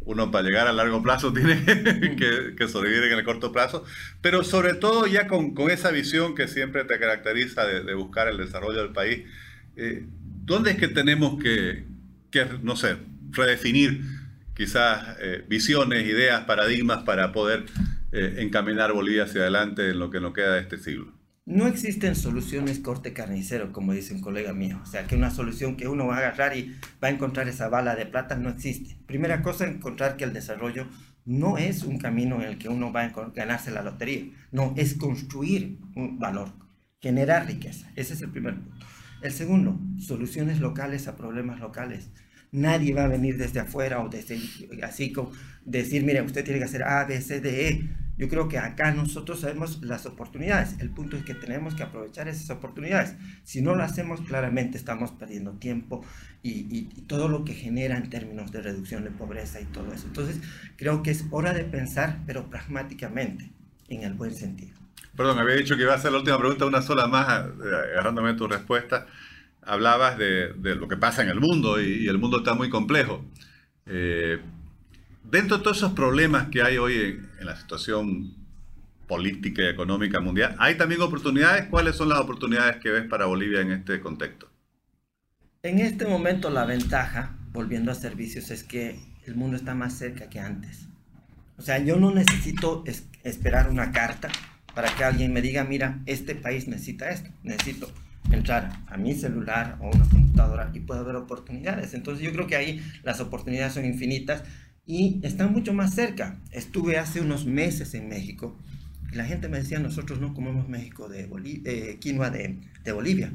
uno 0.02 0.30
para 0.30 0.44
llegar 0.46 0.66
a 0.66 0.72
largo 0.72 1.02
plazo 1.02 1.32
tiene 1.34 1.64
que, 2.16 2.68
sobrevivir 2.68 3.04
en 3.12 3.18
el 3.18 3.24
corto 3.24 3.52
plazo, 3.52 3.84
pero 4.20 4.44
sobre 4.44 4.74
todo 4.74 5.06
ya 5.06 5.26
con, 5.26 5.54
esa 5.70 5.90
visión 5.90 6.34
que 6.34 6.48
siempre 6.48 6.84
te 6.84 6.98
caracteriza 6.98 7.66
de, 7.66 7.94
buscar 7.94 8.28
el 8.28 8.38
desarrollo 8.38 8.82
del 8.82 8.92
país, 8.92 9.24
eh, 9.76 10.06
¿dónde 10.44 10.72
es 10.72 10.76
que 10.76 10.88
tenemos 10.88 11.42
que, 11.42 11.84
no 12.62 12.76
sé, 12.76 12.96
redefinir 13.30 14.02
quizás 14.54 15.16
eh, 15.20 15.44
visiones, 15.48 16.06
ideas, 16.06 16.44
paradigmas 16.44 17.02
para 17.04 17.32
poder 17.32 17.64
eh, 18.12 18.36
encaminar 18.38 18.92
Bolivia 18.92 19.24
hacia 19.24 19.42
adelante 19.42 19.90
en 19.90 19.98
lo 19.98 20.10
que 20.10 20.20
nos 20.20 20.32
queda 20.32 20.54
de 20.54 20.60
este 20.60 20.78
siglo? 20.78 21.19
No 21.46 21.66
existen 21.66 22.14
soluciones 22.14 22.78
corte 22.78 23.12
carnicero, 23.12 23.72
como 23.72 23.92
dice 23.92 24.14
un 24.14 24.20
colega 24.20 24.52
mío. 24.52 24.80
O 24.82 24.86
sea, 24.86 25.06
que 25.06 25.16
una 25.16 25.30
solución 25.30 25.76
que 25.76 25.88
uno 25.88 26.06
va 26.06 26.16
a 26.16 26.18
agarrar 26.18 26.56
y 26.56 26.76
va 27.02 27.08
a 27.08 27.10
encontrar 27.10 27.48
esa 27.48 27.68
bala 27.68 27.96
de 27.96 28.06
plata 28.06 28.36
no 28.36 28.50
existe. 28.50 28.96
Primera 29.06 29.42
cosa, 29.42 29.66
encontrar 29.66 30.16
que 30.16 30.24
el 30.24 30.32
desarrollo 30.32 30.86
no 31.24 31.58
es 31.58 31.84
un 31.84 31.98
camino 31.98 32.36
en 32.36 32.48
el 32.48 32.58
que 32.58 32.68
uno 32.68 32.92
va 32.92 33.04
a 33.04 33.30
ganarse 33.34 33.70
la 33.70 33.82
lotería. 33.82 34.26
No, 34.52 34.74
es 34.76 34.94
construir 34.94 35.78
un 35.96 36.18
valor, 36.18 36.52
generar 37.00 37.46
riqueza. 37.46 37.90
Ese 37.96 38.14
es 38.14 38.22
el 38.22 38.30
primer 38.30 38.54
punto. 38.54 38.86
El 39.22 39.32
segundo, 39.32 39.78
soluciones 39.98 40.60
locales 40.60 41.08
a 41.08 41.16
problemas 41.16 41.60
locales. 41.60 42.10
Nadie 42.52 42.94
va 42.94 43.04
a 43.04 43.08
venir 43.08 43.36
desde 43.36 43.60
afuera 43.60 44.02
o 44.02 44.08
desde 44.08 44.38
así 44.82 45.12
como 45.12 45.30
decir, 45.64 46.04
mire, 46.04 46.22
usted 46.22 46.44
tiene 46.44 46.58
que 46.58 46.64
hacer 46.64 46.82
A, 46.82 47.04
B, 47.04 47.20
C, 47.20 47.40
D, 47.40 47.68
E. 47.68 47.90
Yo 48.20 48.28
creo 48.28 48.48
que 48.48 48.58
acá 48.58 48.92
nosotros 48.92 49.40
sabemos 49.40 49.82
las 49.82 50.04
oportunidades. 50.04 50.76
El 50.78 50.90
punto 50.90 51.16
es 51.16 51.24
que 51.24 51.32
tenemos 51.32 51.74
que 51.74 51.82
aprovechar 51.82 52.28
esas 52.28 52.50
oportunidades. 52.50 53.16
Si 53.44 53.62
no 53.62 53.74
lo 53.74 53.82
hacemos, 53.82 54.20
claramente 54.20 54.76
estamos 54.76 55.10
perdiendo 55.12 55.52
tiempo 55.52 56.04
y, 56.42 56.66
y, 56.70 56.82
todo 57.06 57.28
lo 57.28 57.46
que 57.46 57.54
genera 57.54 57.96
en 57.96 58.10
términos 58.10 58.52
de 58.52 58.60
reducción 58.60 59.04
de 59.04 59.10
pobreza 59.10 59.58
y 59.58 59.64
todo 59.64 59.90
eso. 59.94 60.06
Entonces, 60.06 60.38
creo 60.76 61.02
que 61.02 61.12
es 61.12 61.24
hora 61.30 61.54
de 61.54 61.64
pensar, 61.64 62.18
pero 62.26 62.50
pragmáticamente, 62.50 63.50
en 63.88 64.02
el 64.02 64.12
buen 64.12 64.34
sentido. 64.34 64.76
Perdón, 65.16 65.38
había 65.38 65.54
dicho 65.54 65.76
que 65.76 65.84
iba 65.84 65.94
a 65.94 65.96
hacer 65.96 66.12
la 66.12 66.18
última 66.18 66.38
pregunta, 66.38 66.66
una 66.66 66.82
sola 66.82 67.06
más, 67.06 67.46
eh, 67.46 67.90
agarrándome 67.94 68.34
tu 68.34 68.46
respuesta 68.46 69.06
hablabas 69.62 70.18
de, 70.18 70.52
lo 70.62 70.88
que 70.88 70.96
pasa 70.96 71.22
en 71.22 71.28
el 71.28 71.40
mundo 71.40 71.80
y, 71.80 72.08
el 72.08 72.18
mundo 72.18 72.38
está 72.38 72.54
muy 72.54 72.68
complejo. 72.68 73.24
Eh, 73.86 74.38
dentro 75.22 75.58
de 75.58 75.62
todos 75.62 75.78
esos 75.78 75.92
problemas 75.92 76.48
que 76.48 76.62
hay 76.62 76.78
hoy 76.78 76.94
en, 76.94 77.46
la 77.46 77.56
situación 77.56 78.34
política 79.06 79.62
y 79.62 79.66
económica 79.66 80.20
mundial, 80.20 80.54
¿hay 80.58 80.76
también 80.76 81.00
oportunidades? 81.00 81.66
¿Cuáles 81.66 81.96
son 81.96 82.08
las 82.08 82.18
oportunidades 82.18 82.76
que 82.76 82.90
ves 82.90 83.06
para 83.08 83.26
Bolivia 83.26 83.60
en 83.60 83.72
este 83.72 84.00
contexto? 84.00 84.48
En 85.62 85.78
este 85.78 86.06
momento 86.06 86.48
la 86.50 86.64
ventaja, 86.64 87.36
volviendo 87.52 87.90
a 87.90 87.94
servicios, 87.94 88.50
es 88.50 88.62
que 88.62 89.00
el 89.26 89.34
mundo 89.34 89.56
está 89.56 89.74
más 89.74 89.94
cerca 89.94 90.28
que 90.28 90.40
antes. 90.40 90.86
O 91.58 91.62
sea, 91.62 91.78
yo 91.78 91.96
no 91.96 92.10
necesito 92.12 92.84
esperar 93.22 93.68
una 93.68 93.92
carta 93.92 94.30
para 94.74 94.94
que 94.94 95.04
alguien 95.04 95.32
me 95.32 95.42
diga, 95.42 95.64
mira, 95.64 96.00
este 96.06 96.34
país 96.34 96.68
necesita 96.68 97.10
esto, 97.10 97.30
necesito 97.42 97.92
entrar 98.30 98.70
a 98.86 98.96
mi 98.96 99.14
celular 99.14 99.76
o 99.80 99.90
una 99.90 100.08
computadora 100.08 100.70
y 100.72 100.80
puedo 100.80 101.04
ver 101.04 101.16
oportunidades. 101.16 101.94
Entonces 101.94 102.24
yo 102.24 102.32
creo 102.32 102.46
que 102.46 102.56
ahí 102.56 102.82
las 103.02 103.20
oportunidades 103.20 103.74
son 103.74 103.84
infinitas 103.84 104.44
y 104.86 105.20
están 105.22 105.52
mucho 105.52 105.72
más 105.72 105.94
cerca. 105.94 106.38
Estuve 106.50 106.98
hace 106.98 107.20
unos 107.20 107.46
meses 107.46 107.94
en 107.94 108.08
México 108.08 108.58
y 109.12 109.16
la 109.16 109.24
gente 109.24 109.48
me 109.48 109.58
decía, 109.58 109.78
nosotros 109.78 110.20
no 110.20 110.34
comemos 110.34 110.68
México 110.68 111.08
de 111.08 111.28
eh, 111.64 111.98
quinoa 112.00 112.30
de, 112.30 112.60
de, 112.84 112.92
Bolivia. 112.92 113.32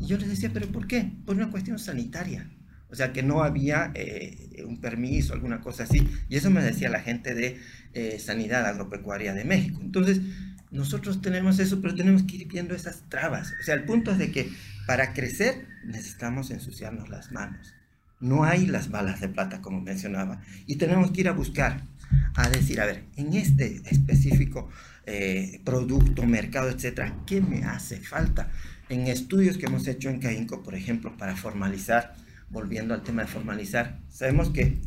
Y 0.00 0.06
yo 0.06 0.18
les 0.18 0.28
decía, 0.28 0.50
¿pero 0.52 0.68
por 0.68 0.86
qué? 0.86 1.12
Por 1.24 1.36
una 1.36 1.50
cuestión 1.50 1.78
sanitaria. 1.78 2.50
O 2.90 2.96
sea, 2.96 3.12
que 3.12 3.22
no 3.22 3.42
había 3.42 3.90
eh, 3.94 4.64
un 4.66 4.80
permiso, 4.80 5.34
alguna 5.34 5.60
cosa 5.60 5.84
así. 5.84 6.06
Y 6.28 6.36
eso 6.36 6.50
me 6.50 6.62
decía 6.62 6.88
la 6.88 7.00
gente 7.00 7.34
de 7.34 7.58
eh, 7.92 8.18
Sanidad 8.18 8.66
Agropecuaria 8.66 9.34
de 9.34 9.44
México. 9.44 9.80
Entonces, 9.82 10.20
nosotros 10.70 11.20
tenemos 11.22 11.58
eso, 11.60 11.80
pero 11.80 11.94
tenemos 11.94 12.24
que 12.24 12.36
ir 12.36 12.48
viendo 12.48 12.74
esas 12.74 13.08
trabas. 13.08 13.52
O 13.60 13.62
sea, 13.62 13.74
el 13.74 13.84
punto 13.84 14.10
es 14.10 14.18
de 14.18 14.32
que 14.32 14.50
para 14.86 15.12
crecer 15.12 15.66
necesitamos 15.84 16.50
ensuciarnos 16.50 17.08
las 17.08 17.30
manos. 17.32 17.74
No 18.24 18.44
hay 18.44 18.66
las 18.66 18.90
balas 18.90 19.20
de 19.20 19.28
plata, 19.28 19.60
como 19.60 19.80
mencionaba. 19.80 20.40
Y 20.66 20.76
tenemos 20.76 21.10
que 21.10 21.20
ir 21.20 21.28
a 21.28 21.32
buscar, 21.32 21.82
a 22.34 22.48
decir, 22.48 22.80
a 22.80 22.86
ver, 22.86 23.04
en 23.16 23.34
este 23.34 23.82
específico 23.84 24.68
eh, 25.06 25.60
producto, 25.64 26.22
mercado, 26.24 26.70
etcétera, 26.70 27.14
¿qué 27.26 27.40
me 27.40 27.64
hace 27.64 28.00
falta? 28.00 28.50
En 28.88 29.06
estudios 29.08 29.58
que 29.58 29.66
hemos 29.66 29.86
hecho 29.86 30.08
en 30.08 30.20
CAINCO, 30.20 30.62
por 30.62 30.74
ejemplo, 30.74 31.16
para 31.16 31.36
formalizar, 31.36 32.14
volviendo 32.48 32.94
al 32.94 33.02
tema 33.02 33.22
de 33.22 33.28
formalizar, 33.28 34.00
sabemos 34.08 34.50
que 34.50 34.78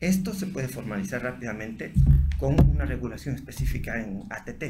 esto 0.00 0.34
se 0.34 0.46
puede 0.46 0.68
formalizar 0.68 1.22
rápidamente 1.22 1.92
con 2.38 2.60
una 2.60 2.84
regulación 2.84 3.34
específica 3.34 3.98
en 4.00 4.24
ATT 4.28 4.64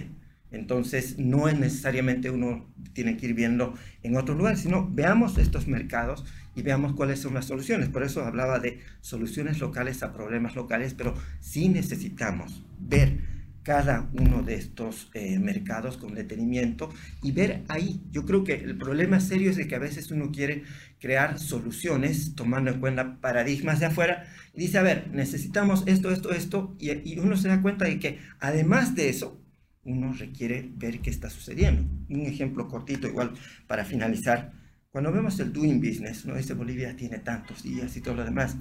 entonces, 0.53 1.19
no 1.19 1.49
es 1.49 1.59
necesariamente 1.59 2.31
uno 2.31 2.67
tiene 2.93 3.17
que 3.17 3.27
ir 3.27 3.35
viendo 3.35 3.75
en 4.03 4.17
otro 4.17 4.35
lugar, 4.35 4.57
sino 4.57 4.89
veamos 4.89 5.39
estos 5.39 5.67
mercados 5.67 6.25
y 6.57 6.63
veamos 6.63 6.95
cuáles 6.95 7.21
son 7.21 7.35
las 7.35 7.45
soluciones. 7.45 7.91
Por 7.91 8.03
eso 8.03 8.25
hablaba 8.25 8.59
de 8.59 8.81
soluciones 9.01 9.61
locales 9.61 10.03
a 10.03 10.13
problemas 10.13 10.57
locales, 10.57 10.95
pero 10.95 11.15
sí 11.39 11.69
necesitamos 11.69 12.65
ver 12.81 13.37
cada 13.63 14.09
uno 14.13 14.43
de 14.43 14.55
estos 14.55 15.11
eh, 15.13 15.39
mercados 15.41 15.97
con 15.97 16.15
detenimiento 16.15 16.89
y 17.23 17.33
ver 17.33 17.65
ahí. 17.69 18.01
Yo 18.13 18.25
creo 18.25 18.45
que 18.45 18.55
el 18.55 18.79
problema 18.79 19.21
serio 19.21 19.51
es 19.51 19.57
de 19.57 19.67
que 19.67 19.75
a 19.75 19.81
veces 19.81 20.11
uno 20.13 20.31
quiere 20.31 20.63
crear 21.01 21.39
soluciones 21.39 22.35
tomando 22.37 22.71
en 22.71 22.81
cuenta 22.81 23.21
paradigmas 23.21 23.81
de 23.81 23.87
afuera 23.87 24.25
y 24.55 24.61
dice, 24.61 24.79
a 24.79 24.83
ver, 24.83 25.11
necesitamos 25.13 25.83
esto, 25.87 26.11
esto, 26.11 26.31
esto, 26.33 26.77
y, 26.79 26.93
y 27.13 27.19
uno 27.19 27.37
se 27.37 27.49
da 27.49 27.61
cuenta 27.61 27.85
de 27.85 27.99
que 27.99 28.21
además 28.39 28.95
de 28.95 29.09
eso, 29.09 29.43
uno 29.83 30.13
requiere 30.13 30.71
ver 30.77 31.01
qué 31.01 31.11
está 31.11 31.29
sucediendo. 31.29 31.83
Un 32.09 32.21
ejemplo 32.27 32.69
cortito, 32.69 33.09
igual 33.09 33.33
para 33.67 33.85
finalizar. 33.85 34.53
Cuando 34.97 35.13
vemos 35.13 35.39
el 35.41 35.53
doing 35.53 35.79
business, 35.79 36.25
no 36.25 36.37
dice 36.37 36.55
Bolivia 36.55 36.97
tiene 36.97 37.19
tantos 37.19 37.63
días 37.63 37.95
y 37.99 38.01
todo 38.01 38.15
lo 38.15 38.25
demás, 38.25 38.57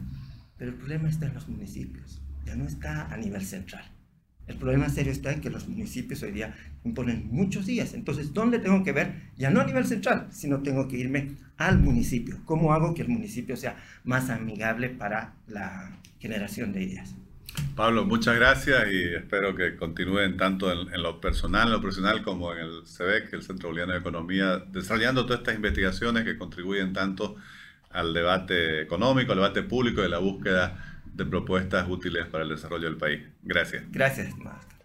pero 0.58 0.72
el 0.72 0.76
problema 0.76 1.08
está 1.08 1.28
en 1.28 1.34
los 1.34 1.48
municipios, 1.48 2.22
ya 2.46 2.58
no 2.58 2.66
está 2.66 3.06
a 3.06 3.16
nivel 3.16 3.46
central. 3.46 3.86
El 4.46 4.58
problema 4.58 4.90
serio 4.90 5.14
está 5.14 5.32
en 5.32 5.40
que 5.40 5.50
los 5.50 5.70
municipios 5.70 6.22
hoy 6.24 6.34
día 6.34 6.54
imponen 6.84 7.30
muchos 7.32 7.66
días. 7.66 7.94
Entonces, 7.94 8.34
¿dónde 8.34 8.60
tengo 8.60 8.84
que 8.84 8.92
ver? 8.92 9.32
Ya 9.38 9.50
no 9.50 9.62
a 9.62 9.66
nivel 9.66 9.86
central, 9.86 10.28
sino 10.30 10.62
tengo 10.62 10.90
que 10.90 10.98
irme 10.98 11.38
al 11.56 11.80
municipio. 11.80 12.42
¿Cómo 12.44 12.74
hago 12.74 12.94
que 12.94 13.04
el 13.04 13.08
municipio 13.08 13.56
sea 13.56 13.78
más 14.04 14.30
amigable 14.30 14.90
para 14.90 15.36
la 15.48 16.02
generación 16.20 16.74
de 16.74 16.84
ideas? 16.84 17.16
Pablo, 17.76 18.06
muchas 18.06 18.36
gracias 18.36 18.88
y 18.92 19.04
espero 19.16 19.54
que 19.56 19.76
continúen 19.76 20.38
tanto 20.38 20.72
en, 20.72 21.04
lo 21.04 21.20
personal, 21.20 21.68
en 21.68 21.74
lo 21.74 21.82
profesional, 21.82 22.24
como 22.24 22.54
en 22.54 22.60
el 22.60 22.84
CBEC, 22.84 23.34
el 23.34 23.44
Centro 23.44 23.70
Boliviano 23.70 23.94
de 23.94 24.00
Economía, 24.00 24.58
desarrollando 24.68 25.26
todas 25.26 25.40
estas 25.40 25.56
investigaciones 25.56 26.24
que 26.24 26.38
contribuyen 26.38 26.94
tanto 26.94 27.36
al 27.92 28.14
debate 28.14 28.82
económico, 28.82 29.34
al 29.34 29.40
debate 29.40 29.64
público 29.64 30.02
y 30.02 30.06
a 30.06 30.10
la 30.10 30.20
búsqueda 30.20 31.02
de 31.06 31.26
propuestas 31.26 31.88
útiles 31.90 32.26
para 32.28 32.44
el 32.44 32.50
desarrollo 32.50 32.86
del 32.86 32.98
país. 32.98 33.22
Gracias. 33.44 33.84
Gracias, 33.92 34.38
Marta. 34.38 34.76